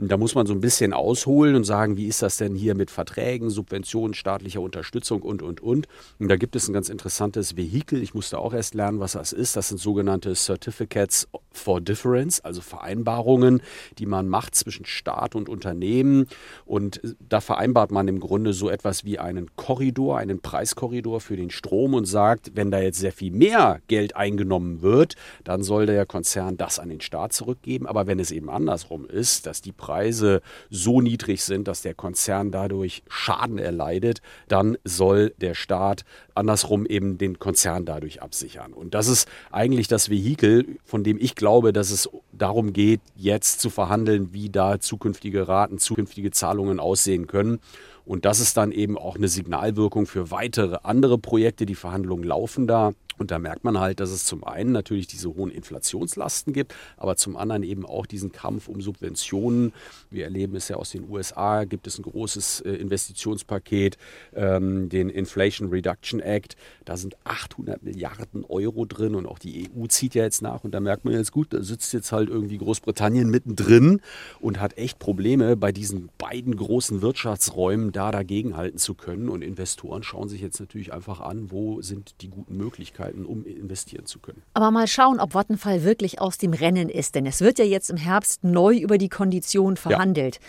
Und 0.00 0.10
da 0.10 0.16
muss 0.16 0.34
man 0.34 0.46
so 0.46 0.52
ein 0.52 0.60
bisschen 0.60 0.92
ausholen 0.92 1.54
und 1.54 1.62
sagen, 1.62 1.96
wie 1.96 2.06
ist 2.06 2.22
das 2.22 2.38
denn 2.38 2.56
hier 2.56 2.74
mit 2.74 2.90
Verträgen, 2.90 3.50
Subventionen, 3.68 4.14
staatlicher 4.14 4.62
Unterstützung 4.62 5.20
und, 5.20 5.42
und, 5.42 5.60
und. 5.60 5.88
Und 6.18 6.28
da 6.28 6.36
gibt 6.36 6.56
es 6.56 6.68
ein 6.68 6.72
ganz 6.72 6.88
interessantes 6.88 7.56
Vehikel. 7.56 8.02
Ich 8.02 8.14
musste 8.14 8.38
auch 8.38 8.54
erst 8.54 8.74
lernen, 8.74 8.98
was 8.98 9.12
das 9.12 9.34
ist. 9.34 9.56
Das 9.56 9.68
sind 9.68 9.78
sogenannte 9.78 10.34
Certificates 10.34 11.28
for 11.50 11.80
Difference, 11.80 12.40
also 12.40 12.62
Vereinbarungen, 12.62 13.60
die 13.98 14.06
man 14.06 14.26
macht 14.26 14.54
zwischen 14.54 14.86
Staat 14.86 15.34
und 15.34 15.50
Unternehmen. 15.50 16.28
Und 16.64 17.00
da 17.20 17.42
vereinbart 17.42 17.90
man 17.90 18.08
im 18.08 18.20
Grunde 18.20 18.54
so 18.54 18.70
etwas 18.70 19.04
wie 19.04 19.18
einen 19.18 19.54
Korridor, 19.56 20.16
einen 20.16 20.40
Preiskorridor 20.40 21.20
für 21.20 21.36
den 21.36 21.50
Strom 21.50 21.92
und 21.92 22.06
sagt, 22.06 22.52
wenn 22.54 22.70
da 22.70 22.80
jetzt 22.80 22.98
sehr 22.98 23.12
viel 23.12 23.32
mehr 23.32 23.80
Geld 23.88 24.16
eingenommen 24.16 24.80
wird, 24.80 25.16
dann 25.44 25.62
soll 25.62 25.84
der 25.84 26.06
Konzern 26.06 26.56
das 26.56 26.78
an 26.78 26.88
den 26.88 27.02
Staat 27.02 27.34
zurückgeben. 27.34 27.86
Aber 27.86 28.06
wenn 28.06 28.18
es 28.18 28.30
eben 28.30 28.48
andersrum 28.48 29.06
ist, 29.06 29.46
dass 29.46 29.60
die 29.60 29.72
Preise 29.72 30.40
so 30.70 31.02
niedrig 31.02 31.42
sind, 31.44 31.68
dass 31.68 31.82
der 31.82 31.94
Konzern 31.94 32.50
dadurch 32.50 33.02
Schaden 33.08 33.57
erleidet, 33.58 34.20
dann 34.48 34.76
soll 34.84 35.34
der 35.40 35.54
Staat 35.54 36.04
andersrum 36.34 36.86
eben 36.86 37.18
den 37.18 37.38
Konzern 37.38 37.84
dadurch 37.84 38.22
absichern. 38.22 38.72
Und 38.72 38.94
das 38.94 39.08
ist 39.08 39.28
eigentlich 39.50 39.88
das 39.88 40.08
Vehikel, 40.10 40.78
von 40.84 41.04
dem 41.04 41.18
ich 41.18 41.34
glaube, 41.34 41.72
dass 41.72 41.90
es 41.90 42.08
darum 42.32 42.72
geht, 42.72 43.00
jetzt 43.16 43.60
zu 43.60 43.70
verhandeln, 43.70 44.32
wie 44.32 44.48
da 44.50 44.80
zukünftige 44.80 45.48
Raten, 45.48 45.78
zukünftige 45.78 46.30
Zahlungen 46.30 46.80
aussehen 46.80 47.26
können. 47.26 47.60
Und 48.04 48.24
das 48.24 48.40
ist 48.40 48.56
dann 48.56 48.72
eben 48.72 48.96
auch 48.96 49.16
eine 49.16 49.28
Signalwirkung 49.28 50.06
für 50.06 50.30
weitere 50.30 50.78
andere 50.82 51.18
Projekte. 51.18 51.66
Die 51.66 51.74
Verhandlungen 51.74 52.24
laufen 52.24 52.66
da. 52.66 52.92
Und 53.18 53.30
da 53.30 53.38
merkt 53.38 53.64
man 53.64 53.78
halt, 53.78 54.00
dass 54.00 54.10
es 54.10 54.24
zum 54.24 54.44
einen 54.44 54.72
natürlich 54.72 55.06
diese 55.06 55.34
hohen 55.34 55.50
Inflationslasten 55.50 56.52
gibt, 56.52 56.74
aber 56.96 57.16
zum 57.16 57.36
anderen 57.36 57.62
eben 57.62 57.84
auch 57.86 58.06
diesen 58.06 58.32
Kampf 58.32 58.68
um 58.68 58.80
Subventionen. 58.80 59.72
Wir 60.10 60.24
erleben 60.24 60.56
es 60.56 60.68
ja 60.68 60.76
aus 60.76 60.90
den 60.90 61.08
USA, 61.08 61.64
gibt 61.64 61.86
es 61.86 61.98
ein 61.98 62.02
großes 62.02 62.60
äh, 62.60 62.70
Investitionspaket, 62.70 63.98
ähm, 64.34 64.88
den 64.88 65.08
Inflation 65.08 65.68
Reduction 65.68 66.20
Act. 66.20 66.56
Da 66.84 66.96
sind 66.96 67.16
800 67.24 67.82
Milliarden 67.82 68.44
Euro 68.44 68.84
drin 68.84 69.14
und 69.14 69.26
auch 69.26 69.38
die 69.38 69.68
EU 69.68 69.86
zieht 69.86 70.14
ja 70.14 70.24
jetzt 70.24 70.42
nach. 70.42 70.64
Und 70.64 70.72
da 70.72 70.80
merkt 70.80 71.04
man 71.04 71.14
jetzt 71.14 71.32
gut, 71.32 71.52
da 71.52 71.62
sitzt 71.62 71.92
jetzt 71.92 72.12
halt 72.12 72.28
irgendwie 72.28 72.58
Großbritannien 72.58 73.28
mittendrin 73.28 74.00
und 74.40 74.60
hat 74.60 74.76
echt 74.78 74.98
Probleme, 74.98 75.56
bei 75.56 75.72
diesen 75.72 76.10
beiden 76.18 76.56
großen 76.56 77.02
Wirtschaftsräumen 77.02 77.92
da 77.92 78.10
dagegenhalten 78.10 78.78
zu 78.78 78.94
können. 78.94 79.28
Und 79.28 79.42
Investoren 79.42 80.02
schauen 80.02 80.28
sich 80.28 80.40
jetzt 80.40 80.60
natürlich 80.60 80.92
einfach 80.92 81.20
an, 81.20 81.50
wo 81.50 81.80
sind 81.82 82.14
die 82.20 82.28
guten 82.28 82.56
Möglichkeiten, 82.56 83.07
um 83.12 83.44
investieren 83.44 84.06
zu 84.06 84.18
können. 84.18 84.42
Aber 84.54 84.70
mal 84.70 84.86
schauen, 84.86 85.20
ob 85.20 85.34
Vattenfall 85.34 85.84
wirklich 85.84 86.20
aus 86.20 86.38
dem 86.38 86.52
Rennen 86.52 86.88
ist, 86.88 87.14
denn 87.14 87.26
es 87.26 87.40
wird 87.40 87.58
ja 87.58 87.64
jetzt 87.64 87.90
im 87.90 87.96
Herbst 87.96 88.44
neu 88.44 88.76
über 88.76 88.98
die 88.98 89.08
Kondition 89.08 89.76
verhandelt. 89.76 90.40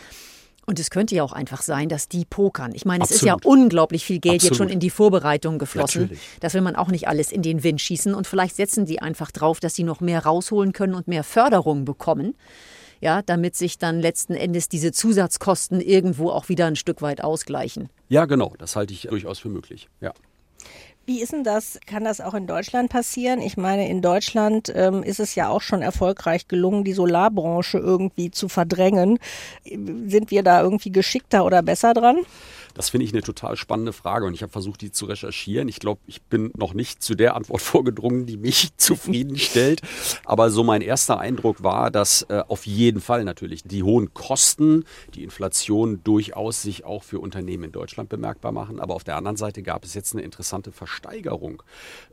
Und 0.69 0.79
es 0.79 0.91
könnte 0.91 1.15
ja 1.15 1.23
auch 1.23 1.33
einfach 1.33 1.63
sein, 1.63 1.89
dass 1.89 2.09
die 2.09 2.25
pokern. 2.25 2.75
Ich 2.75 2.85
meine, 2.85 3.03
es 3.03 3.09
ist 3.09 3.23
ja 3.23 3.35
unglaublich 3.43 4.05
viel 4.05 4.19
Geld 4.19 4.43
jetzt 4.43 4.51
Absolut. 4.51 4.69
schon 4.69 4.73
in 4.73 4.79
die 4.79 4.91
Vorbereitung 4.91 5.57
geflossen. 5.57 6.03
Natürlich. 6.03 6.21
Das 6.41 6.53
will 6.53 6.61
man 6.61 6.75
auch 6.75 6.89
nicht 6.89 7.07
alles 7.07 7.31
in 7.31 7.41
den 7.41 7.63
Wind 7.63 7.81
schießen. 7.81 8.13
Und 8.13 8.27
vielleicht 8.27 8.55
setzen 8.55 8.85
die 8.85 9.01
einfach 9.01 9.31
drauf, 9.31 9.59
dass 9.59 9.73
sie 9.73 9.83
noch 9.83 9.99
mehr 9.99 10.23
rausholen 10.25 10.71
können 10.71 10.93
und 10.93 11.07
mehr 11.07 11.23
Förderung 11.23 11.85
bekommen. 11.85 12.35
Ja, 13.01 13.23
damit 13.23 13.55
sich 13.55 13.79
dann 13.79 13.99
letzten 13.99 14.35
Endes 14.35 14.69
diese 14.69 14.91
Zusatzkosten 14.91 15.81
irgendwo 15.81 16.29
auch 16.29 16.49
wieder 16.49 16.67
ein 16.67 16.75
Stück 16.75 17.01
weit 17.01 17.23
ausgleichen. 17.23 17.89
Ja, 18.07 18.25
genau, 18.25 18.53
das 18.59 18.75
halte 18.75 18.93
ich 18.93 19.07
durchaus 19.09 19.39
für 19.39 19.49
möglich. 19.49 19.89
Ja. 20.01 20.13
Wie 21.09 21.23
ist 21.23 21.33
denn 21.33 21.43
das? 21.43 21.79
Kann 21.87 22.03
das 22.03 22.21
auch 22.21 22.35
in 22.35 22.45
Deutschland 22.45 22.91
passieren? 22.91 23.41
Ich 23.41 23.57
meine, 23.57 23.89
in 23.89 24.03
Deutschland 24.03 24.71
ähm, 24.75 25.01
ist 25.01 25.19
es 25.19 25.33
ja 25.33 25.49
auch 25.49 25.63
schon 25.63 25.81
erfolgreich 25.81 26.47
gelungen, 26.47 26.83
die 26.83 26.93
Solarbranche 26.93 27.79
irgendwie 27.79 28.29
zu 28.29 28.47
verdrängen. 28.47 29.17
Sind 29.65 30.29
wir 30.29 30.43
da 30.43 30.61
irgendwie 30.61 30.91
geschickter 30.91 31.45
oder 31.45 31.63
besser 31.63 31.95
dran? 31.95 32.17
Das 32.73 32.89
finde 32.89 33.05
ich 33.05 33.13
eine 33.13 33.21
total 33.21 33.57
spannende 33.57 33.93
Frage 33.93 34.25
und 34.25 34.33
ich 34.33 34.41
habe 34.41 34.51
versucht, 34.51 34.81
die 34.81 34.91
zu 34.91 35.05
recherchieren. 35.05 35.67
Ich 35.67 35.79
glaube, 35.79 36.01
ich 36.07 36.21
bin 36.21 36.51
noch 36.55 36.73
nicht 36.73 37.01
zu 37.03 37.15
der 37.15 37.35
Antwort 37.35 37.61
vorgedrungen, 37.69 38.25
die 38.25 38.37
mich 38.37 38.69
zufriedenstellt. 38.77 39.81
Aber 40.25 40.49
so 40.49 40.63
mein 40.63 40.81
erster 40.81 41.19
Eindruck 41.19 41.63
war, 41.63 41.91
dass 41.91 42.23
äh, 42.23 42.43
auf 42.47 42.65
jeden 42.65 43.01
Fall 43.01 43.23
natürlich 43.23 43.63
die 43.63 43.83
hohen 43.83 44.13
Kosten, 44.13 44.85
die 45.13 45.23
Inflation 45.23 46.01
durchaus 46.03 46.61
sich 46.61 46.85
auch 46.85 47.03
für 47.03 47.19
Unternehmen 47.19 47.65
in 47.65 47.71
Deutschland 47.71 48.09
bemerkbar 48.09 48.51
machen. 48.51 48.79
Aber 48.79 48.95
auf 48.95 49.03
der 49.03 49.17
anderen 49.17 49.37
Seite 49.37 49.63
gab 49.63 49.83
es 49.83 49.93
jetzt 49.93 50.13
eine 50.13 50.23
interessante 50.23 50.71
Versteigerung 50.71 51.63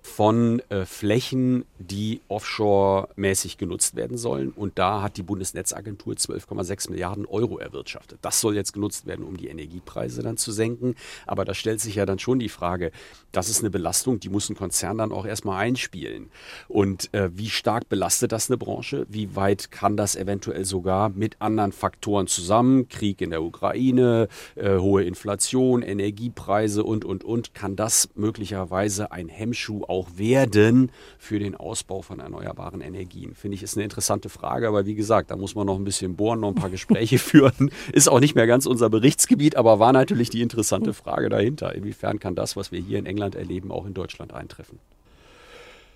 von 0.02 0.62
äh, 0.68 0.84
Flächen, 0.84 1.64
die 1.78 2.20
offshore-mäßig 2.28 3.58
genutzt 3.58 3.96
werden 3.96 4.16
sollen. 4.16 4.50
Und 4.50 4.78
da 4.78 5.02
hat 5.02 5.16
die 5.16 5.22
Bundesnetzagentur 5.22 6.14
12,6 6.14 6.90
Milliarden 6.90 7.26
Euro 7.26 7.58
erwirtschaftet. 7.58 8.18
Das 8.22 8.40
soll 8.40 8.54
jetzt 8.54 8.72
genutzt 8.72 9.06
werden, 9.06 9.24
um 9.24 9.36
die 9.36 9.48
Energiepreise 9.48 10.22
dann 10.22 10.36
zu 10.36 10.45
senken. 10.52 10.94
Aber 11.26 11.44
da 11.44 11.54
stellt 11.54 11.80
sich 11.80 11.96
ja 11.96 12.06
dann 12.06 12.18
schon 12.18 12.38
die 12.38 12.48
Frage, 12.48 12.90
das 13.32 13.48
ist 13.48 13.60
eine 13.60 13.70
Belastung, 13.70 14.20
die 14.20 14.28
muss 14.28 14.48
ein 14.48 14.56
Konzern 14.56 14.98
dann 14.98 15.12
auch 15.12 15.26
erstmal 15.26 15.62
einspielen. 15.62 16.30
Und 16.68 17.12
äh, 17.12 17.30
wie 17.34 17.50
stark 17.50 17.88
belastet 17.88 18.32
das 18.32 18.50
eine 18.50 18.56
Branche? 18.56 19.06
Wie 19.08 19.36
weit 19.36 19.70
kann 19.70 19.96
das 19.96 20.16
eventuell 20.16 20.64
sogar 20.64 21.10
mit 21.10 21.36
anderen 21.40 21.72
Faktoren 21.72 22.26
zusammen, 22.26 22.88
Krieg 22.88 23.20
in 23.20 23.30
der 23.30 23.42
Ukraine, 23.42 24.28
äh, 24.54 24.78
hohe 24.78 25.04
Inflation, 25.04 25.82
Energiepreise 25.82 26.82
und, 26.84 27.04
und, 27.04 27.24
und, 27.24 27.54
kann 27.54 27.76
das 27.76 28.08
möglicherweise 28.14 29.12
ein 29.12 29.28
Hemmschuh 29.28 29.84
auch 29.84 30.08
werden 30.16 30.90
für 31.18 31.38
den 31.38 31.54
Ausbau 31.54 32.02
von 32.02 32.20
erneuerbaren 32.20 32.80
Energien? 32.80 33.34
Finde 33.34 33.56
ich, 33.56 33.62
ist 33.62 33.76
eine 33.76 33.84
interessante 33.84 34.28
Frage, 34.28 34.68
aber 34.68 34.86
wie 34.86 34.94
gesagt, 34.94 35.30
da 35.30 35.36
muss 35.36 35.54
man 35.54 35.66
noch 35.66 35.76
ein 35.76 35.84
bisschen 35.84 36.16
bohren, 36.16 36.40
noch 36.40 36.48
ein 36.48 36.54
paar 36.54 36.70
Gespräche 36.76 37.18
führen. 37.18 37.70
Ist 37.92 38.08
auch 38.08 38.20
nicht 38.20 38.34
mehr 38.34 38.46
ganz 38.46 38.66
unser 38.66 38.90
Berichtsgebiet, 38.90 39.56
aber 39.56 39.78
war 39.78 39.92
natürlich 39.92 40.30
die 40.30 40.35
interessante 40.42 40.92
Frage 40.92 41.28
dahinter. 41.28 41.74
Inwiefern 41.74 42.18
kann 42.18 42.34
das, 42.34 42.56
was 42.56 42.72
wir 42.72 42.80
hier 42.80 42.98
in 42.98 43.06
England 43.06 43.34
erleben, 43.34 43.70
auch 43.70 43.86
in 43.86 43.94
Deutschland 43.94 44.32
eintreffen? 44.32 44.78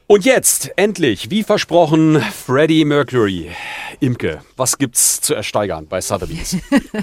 Und 0.06 0.24
jetzt, 0.24 0.72
endlich, 0.74 1.30
wie 1.30 1.44
versprochen, 1.44 2.20
Freddie 2.20 2.84
Mercury. 2.84 3.50
Imke, 4.00 4.40
was 4.56 4.76
gibt's 4.76 5.20
zu 5.20 5.34
ersteigern 5.34 5.86
bei 5.86 6.00
Sotheby's? 6.00 6.56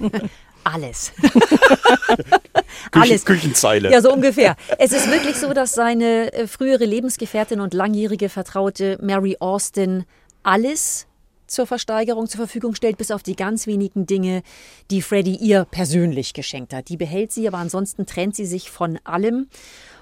Alles. 0.65 1.13
Alles. 2.91 3.23
Küchenzeile. 3.23 3.89
Ja, 3.89 4.02
so 4.02 4.12
ungefähr. 4.12 4.58
Es 4.78 4.91
ist 4.91 5.10
wirklich 5.10 5.38
so, 5.38 5.54
dass 5.54 5.73
seine 5.73 6.34
äh, 6.34 6.47
frühere 6.47 6.84
Lebensgefährtin 6.84 7.62
und 7.62 7.73
langjährige 7.73 8.28
Vertraute 8.28 8.97
Mary 9.02 9.38
Austin 9.39 10.04
alles 10.43 11.08
zur 11.47 11.65
Versteigerung 11.67 12.27
zur 12.27 12.39
Verfügung 12.39 12.75
stellt, 12.75 12.97
bis 12.97 13.12
auf 13.12 13.23
die 13.23 13.36
ganz 13.36 13.67
wenigen 13.67 14.05
Dinge, 14.05 14.43
die 14.91 15.01
Freddie 15.01 15.38
ihr 15.38 15.65
persönlich 15.65 16.33
geschenkt 16.33 16.73
hat. 16.73 16.89
Die 16.89 16.97
behält 16.97 17.31
sie, 17.31 17.47
aber 17.47 17.57
ansonsten 17.57 18.05
trennt 18.05 18.36
sie 18.36 18.45
sich 18.45 18.69
von 18.69 18.99
allem 19.03 19.47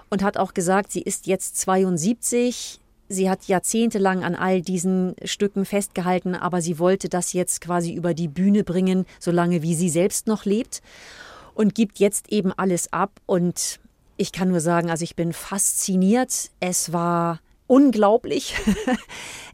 und 0.10 0.24
hat 0.24 0.38
auch 0.38 0.54
gesagt, 0.54 0.92
sie 0.92 1.02
ist 1.02 1.28
jetzt 1.28 1.58
72. 1.58 2.80
Sie 3.08 3.30
hat 3.30 3.48
jahrzehntelang 3.48 4.24
an 4.24 4.36
all 4.36 4.62
diesen 4.62 5.16
Stücken 5.24 5.66
festgehalten, 5.66 6.34
aber 6.36 6.62
sie 6.62 6.80
wollte 6.80 7.08
das 7.08 7.34
jetzt 7.34 7.62
quasi 7.62 7.94
über 7.94 8.14
die 8.14 8.28
Bühne 8.28 8.64
bringen, 8.64 9.06
solange 9.20 9.62
wie 9.62 9.76
sie 9.76 9.90
selbst 9.90 10.28
noch 10.28 10.46
lebt 10.46 10.82
und 11.54 11.76
gibt 11.76 12.00
jetzt 12.00 12.32
eben 12.32 12.52
alles 12.52 12.92
ab. 12.92 13.12
Und 13.26 13.80
ich 14.18 14.32
kann 14.32 14.50
nur 14.50 14.60
sagen, 14.60 14.90
also 14.90 15.04
ich 15.04 15.16
bin 15.16 15.34
fasziniert. 15.34 16.50
Es 16.60 16.94
war 16.94 17.40
unglaublich. 17.68 18.56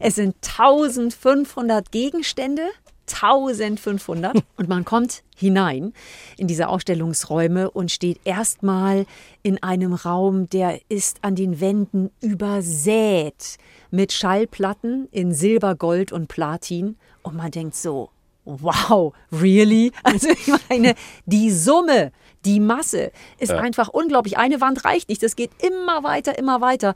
Es 0.04 0.16
sind 0.16 0.34
1500 0.42 1.92
Gegenstände. 1.92 2.62
1500 3.06 4.42
und 4.56 4.68
man 4.68 4.84
kommt 4.84 5.22
hinein 5.36 5.92
in 6.36 6.46
diese 6.46 6.68
Ausstellungsräume 6.68 7.70
und 7.70 7.90
steht 7.90 8.20
erstmal 8.24 9.06
in 9.42 9.62
einem 9.62 9.92
Raum, 9.92 10.48
der 10.48 10.80
ist 10.88 11.18
an 11.22 11.34
den 11.34 11.60
Wänden 11.60 12.10
übersät 12.20 13.58
mit 13.90 14.12
Schallplatten 14.12 15.08
in 15.10 15.34
Silber, 15.34 15.74
Gold 15.74 16.12
und 16.12 16.28
Platin 16.28 16.96
und 17.22 17.36
man 17.36 17.50
denkt 17.50 17.74
so, 17.74 18.10
wow, 18.44 19.12
really? 19.30 19.92
Also 20.02 20.28
ich 20.28 20.52
meine, 20.68 20.94
die 21.26 21.50
Summe, 21.50 22.12
die 22.44 22.60
Masse 22.60 23.12
ist 23.38 23.52
einfach 23.52 23.88
unglaublich. 23.88 24.36
Eine 24.36 24.60
Wand 24.60 24.84
reicht 24.84 25.08
nicht, 25.08 25.22
das 25.22 25.36
geht 25.36 25.50
immer 25.62 26.02
weiter, 26.02 26.38
immer 26.38 26.60
weiter. 26.60 26.94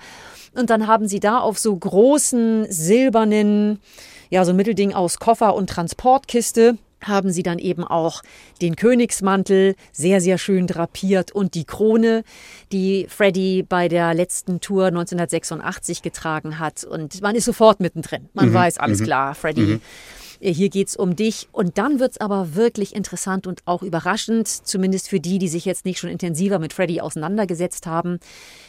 Und 0.55 0.71
dann 0.71 0.87
haben 0.87 1.07
sie 1.07 1.21
da 1.21 1.39
auf 1.39 1.59
so 1.59 1.77
großen 1.77 2.67
silbernen, 2.71 3.81
ja, 4.31 4.45
so 4.45 4.55
Mittelding 4.55 4.93
aus 4.95 5.19
Koffer 5.19 5.55
und 5.55 5.71
Transportkiste 5.71 6.79
haben 7.03 7.31
sie 7.31 7.43
dann 7.43 7.59
eben 7.59 7.85
auch 7.85 8.23
den 8.63 8.75
Königsmantel 8.75 9.77
sehr, 9.93 10.21
sehr 10.21 10.39
schön 10.39 10.67
drapiert 10.67 11.31
und 11.31 11.55
die 11.55 11.65
Krone, 11.65 12.25
die 12.73 13.07
Freddie 13.09 13.63
bei 13.63 13.89
der 13.89 14.15
letzten 14.15 14.61
Tour 14.61 14.87
1986 14.87 16.03
getragen 16.03 16.59
hat. 16.59 16.85
Und 16.85 17.21
man 17.23 17.37
ist 17.37 17.45
sofort 17.45 17.81
mittendrin. 17.81 18.29
Man 18.33 18.53
weiß, 18.53 18.79
alles 18.79 19.03
klar, 19.03 19.35
Freddie. 19.35 19.75
äh, 19.75 19.81
Hier 20.41 20.69
geht's 20.69 20.97
um 20.97 21.17
dich. 21.17 21.49
Und 21.53 21.79
dann 21.79 22.01
wird's 22.01 22.19
aber 22.19 22.55
wirklich 22.55 22.95
interessant 22.95 23.47
und 23.47 23.63
auch 23.65 23.83
überraschend, 23.83 24.49
zumindest 24.49 25.09
für 25.09 25.21
die, 25.21 25.39
die 25.39 25.49
sich 25.49 25.65
jetzt 25.65 25.85
nicht 25.85 25.99
schon 25.99 26.11
intensiver 26.11 26.59
mit 26.59 26.73
Freddie 26.73 27.01
auseinandergesetzt 27.01 27.87
haben. 27.87 28.19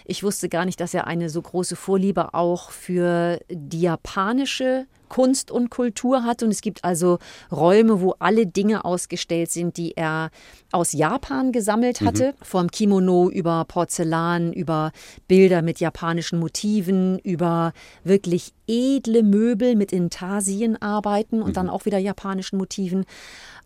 Ich 0.06 0.23
wusste 0.23 0.49
gar 0.49 0.65
nicht, 0.65 0.80
dass 0.80 0.93
er 0.93 1.08
eine 1.08 1.30
so 1.30 1.41
große 1.41 1.75
Vorliebe 1.75 2.34
auch 2.34 2.71
für 2.71 3.39
die 3.49 3.82
japanische 3.82 4.88
Kunst 5.10 5.52
und 5.52 5.70
Kultur 5.70 6.24
hat. 6.24 6.43
Und 6.43 6.50
es 6.50 6.62
gibt 6.62 6.84
also 6.84 7.20
Räume, 7.52 8.02
wo 8.02 8.15
alle 8.20 8.48
Dinge 8.48 8.86
ausgestellt 8.86 9.52
sind, 9.52 9.78
die 9.78 9.96
er 9.96 10.30
aus 10.72 10.93
Japan 10.93 11.52
gesammelt 11.52 12.02
hatte. 12.02 12.34
Vom 12.41 12.70
Kimono 12.70 13.30
über 13.30 13.65
Porzellan, 13.65 14.54
über 14.54 14.91
Bilder 15.28 15.62
mit 15.62 15.80
japanischen 15.80 16.39
Motiven, 16.39 17.20
über 17.20 17.74
wirklich 18.04 18.54
edle 18.67 19.24
Möbel 19.24 19.76
mit 19.76 19.91
Intarsienarbeiten 19.91 21.41
und 21.41 21.58
dann 21.58 21.70
auch 21.70 21.86
wieder 21.86 21.98
japanischen 21.98 22.58
Motiven. 22.58 23.06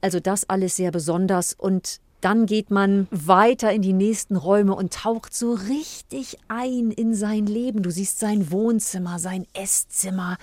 Also 0.01 0.19
das 0.19 0.49
alles 0.49 0.75
sehr 0.75 0.91
besonders 0.91 1.53
und 1.53 1.99
dann 2.21 2.45
geht 2.45 2.69
man 2.69 3.07
weiter 3.09 3.73
in 3.73 3.81
die 3.81 3.93
nächsten 3.93 4.35
Räume 4.35 4.75
und 4.75 4.93
taucht 4.93 5.33
so 5.33 5.53
richtig 5.53 6.37
ein 6.47 6.91
in 6.91 7.15
sein 7.15 7.47
Leben. 7.47 7.81
Du 7.81 7.89
siehst 7.89 8.19
sein 8.19 8.51
Wohnzimmer, 8.51 9.17
sein 9.17 9.47
Esszimmer. 9.53 10.37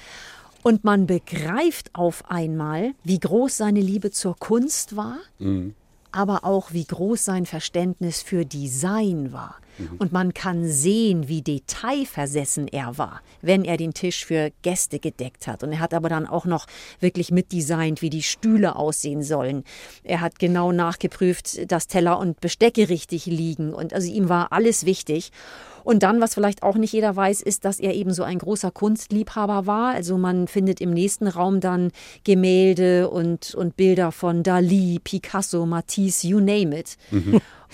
Und 0.62 0.84
man 0.84 1.06
begreift 1.06 1.90
auf 1.94 2.30
einmal, 2.30 2.92
wie 3.04 3.20
groß 3.20 3.56
seine 3.56 3.80
Liebe 3.80 4.10
zur 4.10 4.36
Kunst 4.36 4.96
war, 4.96 5.18
aber 6.12 6.44
auch 6.44 6.72
wie 6.72 6.84
groß 6.84 7.24
sein 7.24 7.46
Verständnis 7.46 8.22
für 8.22 8.44
Design 8.44 9.32
war. 9.32 9.56
Und 9.98 10.12
man 10.12 10.34
kann 10.34 10.66
sehen, 10.66 11.28
wie 11.28 11.40
detailversessen 11.42 12.66
er 12.66 12.98
war, 12.98 13.20
wenn 13.42 13.64
er 13.64 13.76
den 13.76 13.94
Tisch 13.94 14.24
für 14.24 14.50
Gäste 14.62 14.98
gedeckt 14.98 15.46
hat. 15.46 15.62
Und 15.62 15.70
er 15.72 15.78
hat 15.78 15.94
aber 15.94 16.08
dann 16.08 16.26
auch 16.26 16.46
noch 16.46 16.66
wirklich 16.98 17.30
mitdesignt, 17.30 18.02
wie 18.02 18.10
die 18.10 18.24
Stühle 18.24 18.74
aussehen 18.74 19.22
sollen. 19.22 19.62
Er 20.02 20.20
hat 20.20 20.40
genau 20.40 20.72
nachgeprüft, 20.72 21.70
dass 21.70 21.86
Teller 21.86 22.18
und 22.18 22.40
Bestecke 22.40 22.88
richtig 22.88 23.26
liegen. 23.26 23.72
Und 23.72 23.94
also 23.94 24.10
ihm 24.10 24.28
war 24.28 24.52
alles 24.52 24.84
wichtig. 24.84 25.30
Und 25.88 26.02
dann, 26.02 26.20
was 26.20 26.34
vielleicht 26.34 26.62
auch 26.62 26.76
nicht 26.76 26.92
jeder 26.92 27.16
weiß, 27.16 27.40
ist, 27.40 27.64
dass 27.64 27.80
er 27.80 27.94
eben 27.94 28.12
so 28.12 28.22
ein 28.22 28.38
großer 28.40 28.70
Kunstliebhaber 28.70 29.64
war. 29.64 29.94
Also 29.94 30.18
man 30.18 30.46
findet 30.46 30.82
im 30.82 30.90
nächsten 30.90 31.26
Raum 31.26 31.60
dann 31.60 31.92
Gemälde 32.24 33.08
und, 33.08 33.54
und 33.54 33.74
Bilder 33.74 34.12
von 34.12 34.42
Dali, 34.42 35.00
Picasso, 35.02 35.64
Matisse, 35.64 36.26
you 36.26 36.40
name 36.40 36.78
it. 36.78 36.98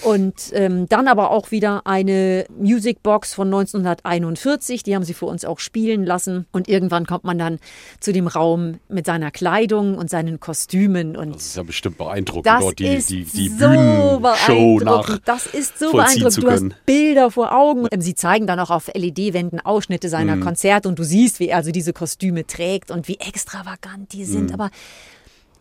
Und 0.02 0.34
ähm, 0.52 0.88
dann 0.88 1.06
aber 1.08 1.30
auch 1.30 1.50
wieder 1.50 1.82
eine 1.86 2.46
Musicbox 2.58 3.32
von 3.34 3.46
1941, 3.48 4.82
die 4.82 4.94
haben 4.94 5.04
sie 5.04 5.14
für 5.14 5.26
uns 5.26 5.44
auch 5.44 5.58
spielen 5.60 6.04
lassen. 6.04 6.46
Und 6.52 6.68
irgendwann 6.68 7.06
kommt 7.06 7.24
man 7.24 7.38
dann 7.38 7.58
zu 8.00 8.12
dem 8.12 8.26
Raum 8.26 8.80
mit 8.88 9.06
seiner 9.06 9.30
Kleidung 9.30 9.96
und 9.96 10.10
seinen 10.10 10.40
Kostümen. 10.40 11.16
Und 11.16 11.34
Das 11.36 11.46
ist 11.46 11.56
ja 11.56 11.62
bestimmt 11.62 11.98
beeindruckend, 11.98 12.46
das 12.46 12.60
dort 12.60 12.78
die, 12.78 12.86
ist 12.86 13.10
die, 13.10 13.24
die 13.24 13.48
so 13.48 13.68
Bühnenshow 13.68 14.20
nach 14.20 15.06
beeindruckend. 15.06 15.22
Das 15.26 15.46
ist 15.46 15.78
so 15.78 15.92
beeindruckend. 15.92 16.42
Du 16.42 16.50
hast. 16.50 16.64
Bilder 16.86 17.30
vor 17.30 17.52
Augen. 17.54 17.86
Ähm, 17.90 18.00
Sie 18.00 18.14
zeigen 18.14 18.46
dann 18.46 18.58
auch 18.60 18.70
auf 18.70 18.90
LED-Wänden 18.94 19.60
Ausschnitte 19.60 20.08
Mhm. 20.08 20.10
seiner 20.10 20.36
Konzerte 20.38 20.88
und 20.88 20.98
du 20.98 21.04
siehst, 21.04 21.40
wie 21.40 21.48
er 21.48 21.58
also 21.58 21.70
diese 21.70 21.92
Kostüme 21.92 22.46
trägt 22.46 22.90
und 22.90 23.08
wie 23.08 23.18
extravagant 23.20 24.12
die 24.12 24.20
Mhm. 24.20 24.24
sind. 24.24 24.54
Aber 24.54 24.70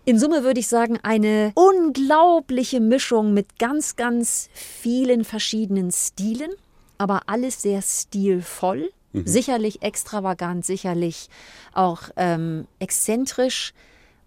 In 0.06 0.20
Summe 0.20 0.44
würde 0.44 0.60
ich 0.60 0.68
sagen, 0.68 1.00
eine 1.02 1.54
unglaubliche 1.56 2.82
Mischung 2.82 3.34
mit 3.34 3.58
ganz, 3.58 3.96
ganz 3.96 4.50
vielen 4.54 5.24
verschiedenen 5.24 5.92
Stilen, 5.92 6.52
aber 6.98 7.22
alles 7.28 7.62
sehr 7.62 7.82
stilvoll. 7.82 8.92
Sicherlich 9.26 9.84
extravagant, 9.84 10.66
sicherlich 10.66 11.30
auch 11.74 12.10
ähm, 12.18 12.68
exzentrisch, 12.80 13.74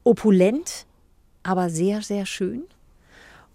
opulent, 0.05 0.87
aber 1.43 1.71
sehr, 1.71 2.03
sehr 2.03 2.25
schön. 2.25 2.63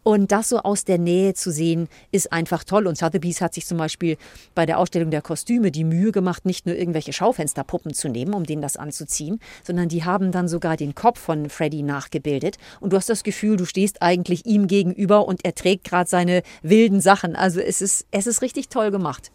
Und 0.04 0.32
das 0.32 0.50
so 0.50 0.60
aus 0.60 0.84
der 0.84 0.98
Nähe 0.98 1.34
zu 1.34 1.52
sehen, 1.52 1.88
ist 2.12 2.32
einfach 2.32 2.64
toll. 2.64 2.88
Und 2.88 2.98
Sotheby's 2.98 3.42
hat 3.42 3.54
sich 3.54 3.66
zum 3.66 3.78
Beispiel 3.78 4.18
bei 4.56 4.66
der 4.66 4.80
Ausstellung 4.80 5.12
der 5.12 5.22
Kostüme 5.22 5.72
die 5.72 5.84
Mühe 5.84 6.12
gemacht, 6.12 6.46
nicht 6.46 6.66
nur 6.66 6.76
irgendwelche 6.76 7.14
Schaufensterpuppen 7.14 7.94
zu 7.94 8.10
nehmen, 8.10 8.34
um 8.34 8.46
denen 8.46 8.62
das 8.62 8.78
anzuziehen, 8.78 9.40
sondern 9.64 9.90
die 9.90 10.04
haben 10.04 10.32
dann 10.32 10.48
sogar 10.48 10.78
den 10.78 10.96
Kopf 10.96 11.20
von 11.20 11.50
Freddy 11.50 11.84
nachgebildet. 11.84 12.58
Und 12.80 12.94
du 12.94 12.98
hast 12.98 13.10
das 13.10 13.24
Gefühl, 13.24 13.58
du 13.58 13.66
stehst 13.66 14.02
eigentlich 14.02 14.46
ihm 14.46 14.68
gegenüber 14.68 15.28
und 15.28 15.46
er 15.46 15.54
trägt 15.54 15.84
gerade 15.84 16.10
seine 16.10 16.42
wilden 16.64 17.02
Sachen. 17.02 17.36
Also 17.36 17.60
es 17.60 17.82
ist, 17.82 18.06
es 18.12 18.28
ist 18.28 18.42
richtig 18.42 18.70
toll 18.70 18.92
gemacht. 18.92 19.32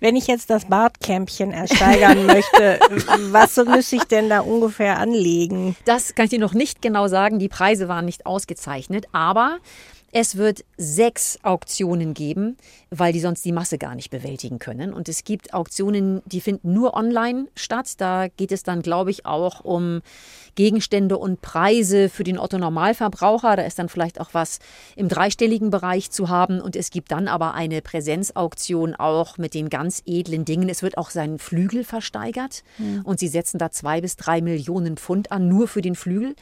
Wenn 0.00 0.16
ich 0.16 0.26
jetzt 0.26 0.50
das 0.50 0.66
Bartkämpchen 0.66 1.52
ersteigern 1.52 2.26
möchte, 2.26 2.80
was 3.30 3.56
müsste 3.56 3.96
ich 3.96 4.04
denn 4.04 4.28
da 4.28 4.40
ungefähr 4.40 4.98
anlegen? 4.98 5.76
Das 5.84 6.14
kann 6.14 6.24
ich 6.24 6.30
dir 6.30 6.38
noch 6.38 6.54
nicht 6.54 6.82
genau 6.82 7.08
sagen. 7.08 7.38
Die 7.38 7.48
Preise 7.48 7.88
waren 7.88 8.04
nicht 8.04 8.26
ausgezeichnet, 8.26 9.06
aber 9.12 9.58
es 10.14 10.36
wird 10.36 10.64
sechs 10.76 11.38
Auktionen 11.42 12.12
geben, 12.12 12.58
weil 12.90 13.14
die 13.14 13.20
sonst 13.20 13.46
die 13.46 13.52
Masse 13.52 13.78
gar 13.78 13.94
nicht 13.94 14.10
bewältigen 14.10 14.58
können. 14.58 14.92
Und 14.92 15.08
es 15.08 15.24
gibt 15.24 15.54
Auktionen, 15.54 16.20
die 16.26 16.42
finden 16.42 16.74
nur 16.74 16.94
online 16.94 17.48
statt. 17.56 17.94
Da 17.96 18.28
geht 18.28 18.52
es 18.52 18.62
dann, 18.62 18.82
glaube 18.82 19.10
ich, 19.10 19.24
auch 19.24 19.64
um 19.64 20.02
Gegenstände 20.54 21.18
und 21.18 21.40
Preise 21.40 22.08
für 22.08 22.24
den 22.24 22.38
Otto-Normalverbraucher. 22.38 23.56
Da 23.56 23.62
ist 23.62 23.78
dann 23.78 23.88
vielleicht 23.88 24.20
auch 24.20 24.30
was 24.32 24.58
im 24.96 25.08
dreistelligen 25.08 25.70
Bereich 25.70 26.10
zu 26.10 26.28
haben. 26.28 26.60
Und 26.60 26.76
es 26.76 26.90
gibt 26.90 27.10
dann 27.12 27.28
aber 27.28 27.54
eine 27.54 27.82
Präsenzauktion 27.82 28.94
auch 28.94 29.38
mit 29.38 29.54
den 29.54 29.68
ganz 29.68 30.02
edlen 30.06 30.44
Dingen. 30.44 30.68
Es 30.68 30.82
wird 30.82 30.98
auch 30.98 31.10
sein 31.10 31.38
Flügel 31.38 31.84
versteigert. 31.84 32.64
Und 33.04 33.18
sie 33.18 33.28
setzen 33.28 33.58
da 33.58 33.70
zwei 33.70 34.00
bis 34.00 34.16
drei 34.16 34.40
Millionen 34.40 34.96
Pfund 34.96 35.32
an, 35.32 35.48
nur 35.48 35.68
für 35.68 35.82
den 35.82 35.94
Flügel. 35.94 36.34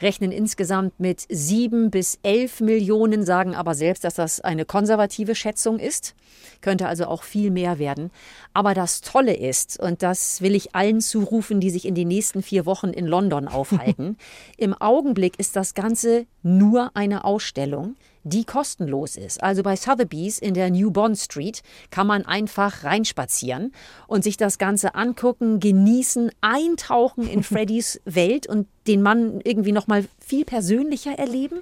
Rechnen 0.00 0.32
insgesamt 0.32 1.00
mit 1.00 1.24
sieben 1.28 1.90
bis 1.90 2.18
elf 2.22 2.60
Millionen, 2.60 3.24
sagen 3.24 3.54
aber 3.54 3.74
selbst, 3.74 4.04
dass 4.04 4.14
das 4.14 4.40
eine 4.40 4.64
konservative 4.64 5.34
Schätzung 5.34 5.78
ist. 5.78 6.14
Könnte 6.60 6.86
also 6.88 7.06
auch 7.06 7.22
viel 7.22 7.50
mehr 7.50 7.78
werden. 7.78 8.10
Aber 8.52 8.74
das 8.74 9.00
Tolle 9.00 9.34
ist, 9.34 9.80
und 9.80 10.02
das 10.02 10.40
will 10.40 10.54
ich 10.54 10.74
allen 10.74 11.00
zurufen, 11.00 11.60
die 11.60 11.70
sich 11.70 11.86
in 11.86 11.94
den 11.94 12.08
nächsten 12.08 12.42
vier 12.42 12.66
Wochen 12.66 12.88
in 12.88 13.06
London 13.06 13.48
aufhalten, 13.54 14.16
im 14.56 14.74
Augenblick 14.74 15.38
ist 15.38 15.56
das 15.56 15.74
Ganze 15.74 16.26
nur 16.42 16.90
eine 16.94 17.24
Ausstellung, 17.24 17.96
die 18.24 18.44
kostenlos 18.44 19.16
ist. 19.16 19.42
Also 19.42 19.62
bei 19.62 19.76
Sotheby's 19.76 20.38
in 20.38 20.54
der 20.54 20.70
New 20.70 20.90
Bond 20.90 21.18
Street 21.18 21.62
kann 21.90 22.06
man 22.06 22.24
einfach 22.24 22.84
reinspazieren 22.84 23.72
und 24.06 24.24
sich 24.24 24.36
das 24.36 24.58
Ganze 24.58 24.94
angucken, 24.94 25.60
genießen, 25.60 26.30
eintauchen 26.40 27.28
in 27.28 27.42
Freddys 27.44 28.00
Welt 28.04 28.46
und 28.46 28.66
den 28.86 29.02
Mann 29.02 29.40
irgendwie 29.44 29.72
noch 29.72 29.86
mal 29.86 30.04
viel 30.18 30.44
persönlicher 30.44 31.12
erleben. 31.18 31.60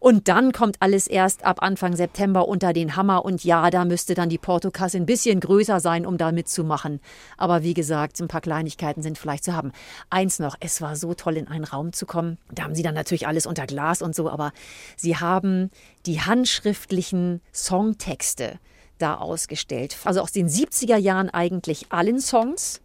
Und 0.00 0.28
dann 0.28 0.52
kommt 0.52 0.76
alles 0.80 1.06
erst 1.06 1.44
ab 1.44 1.62
Anfang 1.62 1.96
September 1.96 2.46
unter 2.46 2.72
den 2.72 2.94
Hammer. 2.94 3.24
Und 3.24 3.44
ja, 3.44 3.70
da 3.70 3.84
müsste 3.84 4.14
dann 4.14 4.28
die 4.28 4.38
Portokasse 4.38 4.96
ein 4.96 5.06
bisschen 5.06 5.40
größer 5.40 5.80
sein, 5.80 6.06
um 6.06 6.18
da 6.18 6.32
mitzumachen. 6.32 7.00
Aber 7.36 7.62
wie 7.62 7.74
gesagt, 7.74 8.20
ein 8.20 8.28
paar 8.28 8.40
Kleinigkeiten 8.40 9.02
sind 9.02 9.18
vielleicht 9.18 9.44
zu 9.44 9.54
haben. 9.54 9.72
Eins 10.10 10.38
noch, 10.38 10.56
es 10.60 10.80
war 10.80 10.94
so 10.96 11.14
toll, 11.14 11.36
in 11.36 11.48
einen 11.48 11.64
Raum 11.64 11.92
zu 11.92 12.06
kommen. 12.06 12.38
Da 12.52 12.64
haben 12.64 12.74
sie 12.74 12.82
dann 12.82 12.94
natürlich 12.94 13.26
alles 13.26 13.46
unter 13.46 13.66
Glas 13.66 14.02
und 14.02 14.14
so, 14.14 14.30
aber 14.30 14.52
sie 14.96 15.16
haben 15.16 15.70
die 16.06 16.20
handschriftlichen 16.20 17.40
Songtexte 17.52 18.58
da 18.98 19.16
ausgestellt. 19.16 19.96
Also 20.04 20.20
aus 20.20 20.32
den 20.32 20.48
70er 20.48 20.96
Jahren 20.96 21.30
eigentlich 21.30 21.86
allen 21.90 22.20
Songs 22.20 22.80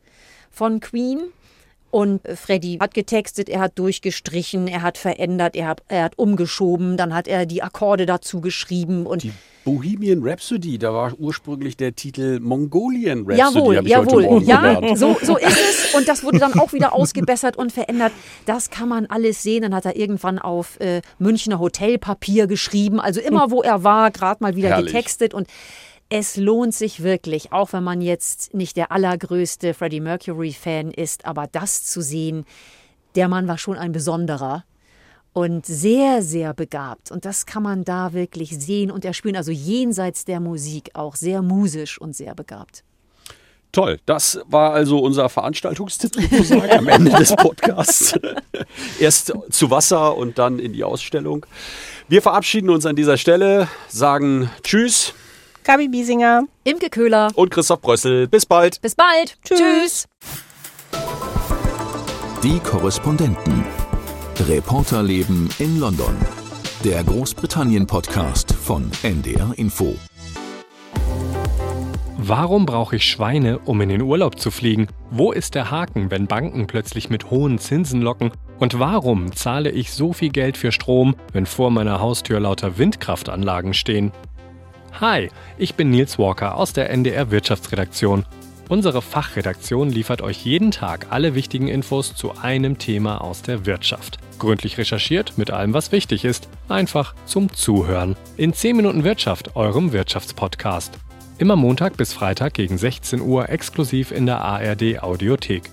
von 0.49 0.79
Queen. 0.79 1.19
Und 1.93 2.21
Freddy 2.27 2.79
hat 2.81 2.95
getextet, 2.95 3.49
er 3.49 3.59
hat 3.59 3.77
durchgestrichen, 3.77 4.67
er 4.67 4.81
hat 4.81 4.97
verändert, 4.97 5.55
er 5.55 5.67
hat, 5.67 5.83
er 5.89 6.05
hat 6.05 6.17
umgeschoben, 6.17 6.97
dann 6.97 7.13
hat 7.13 7.27
er 7.27 7.45
die 7.45 7.61
Akkorde 7.61 8.07
dazu 8.07 8.41
geschrieben 8.41 9.05
und 9.05 9.21
Die 9.21 9.31
Bohemian 9.63 10.21
Rhapsody, 10.23 10.79
da 10.79 10.91
war 10.91 11.13
ursprünglich 11.19 11.77
der 11.77 11.95
Titel 11.95 12.39
Mongolian 12.39 13.25
Rhapsody. 13.27 13.75
Jawohl, 13.85 13.87
jawohl. 13.87 14.43
Ja, 14.43 14.95
so, 14.95 15.15
so 15.21 15.37
ist 15.37 15.59
es. 15.59 15.93
Und 15.95 16.07
das 16.07 16.23
wurde 16.23 16.39
dann 16.39 16.53
auch 16.59 16.73
wieder 16.73 16.93
ausgebessert 16.93 17.57
und 17.57 17.71
verändert. 17.71 18.11
Das 18.47 18.71
kann 18.71 18.89
man 18.89 19.05
alles 19.05 19.43
sehen. 19.43 19.61
Dann 19.61 19.75
hat 19.75 19.85
er 19.85 19.95
irgendwann 19.95 20.39
auf 20.39 20.79
äh, 20.79 21.01
Münchner 21.19 21.59
Hotelpapier 21.59 22.47
geschrieben. 22.47 22.99
Also 22.99 23.21
immer, 23.21 23.51
wo 23.51 23.61
er 23.61 23.83
war, 23.83 24.09
gerade 24.09 24.43
mal 24.43 24.55
wieder 24.55 24.69
Herrlich. 24.69 24.87
getextet. 24.91 25.35
Und 25.35 25.47
es 26.15 26.37
lohnt 26.37 26.75
sich 26.75 27.01
wirklich, 27.01 27.51
auch 27.51 27.73
wenn 27.73 27.83
man 27.83 27.99
jetzt 27.99 28.53
nicht 28.53 28.77
der 28.77 28.91
allergrößte 28.91 29.73
Freddie 29.73 29.99
Mercury-Fan 29.99 30.91
ist, 30.91 31.25
aber 31.25 31.47
das 31.51 31.85
zu 31.85 32.03
sehen, 32.03 32.45
der 33.15 33.27
Mann 33.27 33.47
war 33.47 33.57
schon 33.57 33.79
ein 33.79 33.93
besonderer 33.93 34.63
und 35.33 35.65
sehr, 35.65 36.21
sehr 36.21 36.53
begabt. 36.53 37.09
Und 37.09 37.25
das 37.25 37.47
kann 37.47 37.63
man 37.63 37.83
da 37.83 38.13
wirklich 38.13 38.51
sehen 38.51 38.91
und 38.91 39.05
erspüren. 39.05 39.35
Also 39.35 39.49
jenseits 39.49 40.23
der 40.23 40.39
Musik 40.39 40.91
auch 40.93 41.15
sehr 41.15 41.41
musisch 41.41 41.99
und 41.99 42.15
sehr 42.15 42.35
begabt. 42.35 42.83
Toll, 43.71 43.99
das 44.05 44.39
war 44.45 44.71
also 44.71 44.99
unser 44.99 45.29
Veranstaltungstipp 45.29 46.13
sozusagen 46.13 46.69
am 46.73 46.87
Ende 46.89 47.09
des 47.09 47.35
Podcasts. 47.35 48.13
Erst 48.99 49.33
zu 49.49 49.71
Wasser 49.71 50.15
und 50.15 50.37
dann 50.37 50.59
in 50.59 50.73
die 50.73 50.83
Ausstellung. 50.83 51.43
Wir 52.07 52.21
verabschieden 52.21 52.69
uns 52.69 52.85
an 52.85 52.95
dieser 52.95 53.17
Stelle, 53.17 53.67
sagen 53.87 54.51
Tschüss 54.61 55.15
Gabi 55.63 55.87
Biesinger. 55.87 56.43
Imke 56.63 56.89
Köhler. 56.89 57.29
und 57.35 57.49
Christoph 57.49 57.81
Brössel. 57.81 58.27
Bis 58.27 58.45
bald. 58.45 58.81
Bis 58.81 58.95
bald. 58.95 59.37
Tschüss. 59.43 59.59
Tschüss. 59.59 60.07
Die 62.43 62.59
Korrespondenten. 62.59 63.63
Reporterleben 64.47 65.49
in 65.59 65.79
London. 65.79 66.15
Der 66.83 67.03
Großbritannien-Podcast 67.03 68.51
von 68.53 68.91
NDR 69.03 69.53
Info. 69.55 69.95
Warum 72.17 72.65
brauche 72.65 72.95
ich 72.97 73.05
Schweine, 73.05 73.59
um 73.59 73.79
in 73.81 73.89
den 73.89 74.01
Urlaub 74.01 74.39
zu 74.39 74.49
fliegen? 74.51 74.87
Wo 75.11 75.31
ist 75.31 75.55
der 75.55 75.71
Haken, 75.71 76.09
wenn 76.11 76.27
Banken 76.27 76.67
plötzlich 76.67 77.09
mit 77.09 77.29
hohen 77.31 77.57
Zinsen 77.59 78.01
locken? 78.01 78.31
Und 78.59 78.79
warum 78.79 79.33
zahle 79.33 79.71
ich 79.71 79.91
so 79.93 80.13
viel 80.13 80.29
Geld 80.29 80.57
für 80.57 80.71
Strom, 80.71 81.15
wenn 81.33 81.45
vor 81.45 81.69
meiner 81.69 81.99
Haustür 81.99 82.39
lauter 82.39 82.77
Windkraftanlagen 82.77 83.73
stehen? 83.73 84.11
Hi, 85.01 85.31
ich 85.57 85.73
bin 85.73 85.89
Nils 85.89 86.19
Walker 86.19 86.55
aus 86.55 86.71
der 86.71 86.91
NDR 86.91 87.31
Wirtschaftsredaktion. 87.31 88.25
Unsere 88.69 89.01
Fachredaktion 89.01 89.89
liefert 89.89 90.21
euch 90.21 90.45
jeden 90.45 90.69
Tag 90.69 91.07
alle 91.09 91.33
wichtigen 91.33 91.67
Infos 91.67 92.15
zu 92.15 92.37
einem 92.37 92.77
Thema 92.77 93.19
aus 93.21 93.41
der 93.41 93.65
Wirtschaft. 93.65 94.19
Gründlich 94.37 94.77
recherchiert 94.77 95.33
mit 95.35 95.49
allem, 95.49 95.73
was 95.73 95.91
wichtig 95.91 96.25
ist. 96.25 96.47
Einfach 96.69 97.15
zum 97.25 97.51
Zuhören. 97.51 98.15
In 98.37 98.53
10 98.53 98.77
Minuten 98.77 99.03
Wirtschaft, 99.03 99.55
eurem 99.55 99.93
Wirtschaftspodcast. 99.93 100.93
Immer 101.39 101.55
Montag 101.55 101.97
bis 101.97 102.13
Freitag 102.13 102.53
gegen 102.53 102.77
16 102.77 103.19
Uhr 103.19 103.49
exklusiv 103.49 104.11
in 104.11 104.27
der 104.27 104.41
ARD 104.41 105.01
Audiothek. 105.01 105.63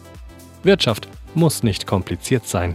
Wirtschaft 0.63 1.09
muss 1.35 1.63
nicht 1.63 1.87
kompliziert 1.87 2.49
sein. 2.49 2.75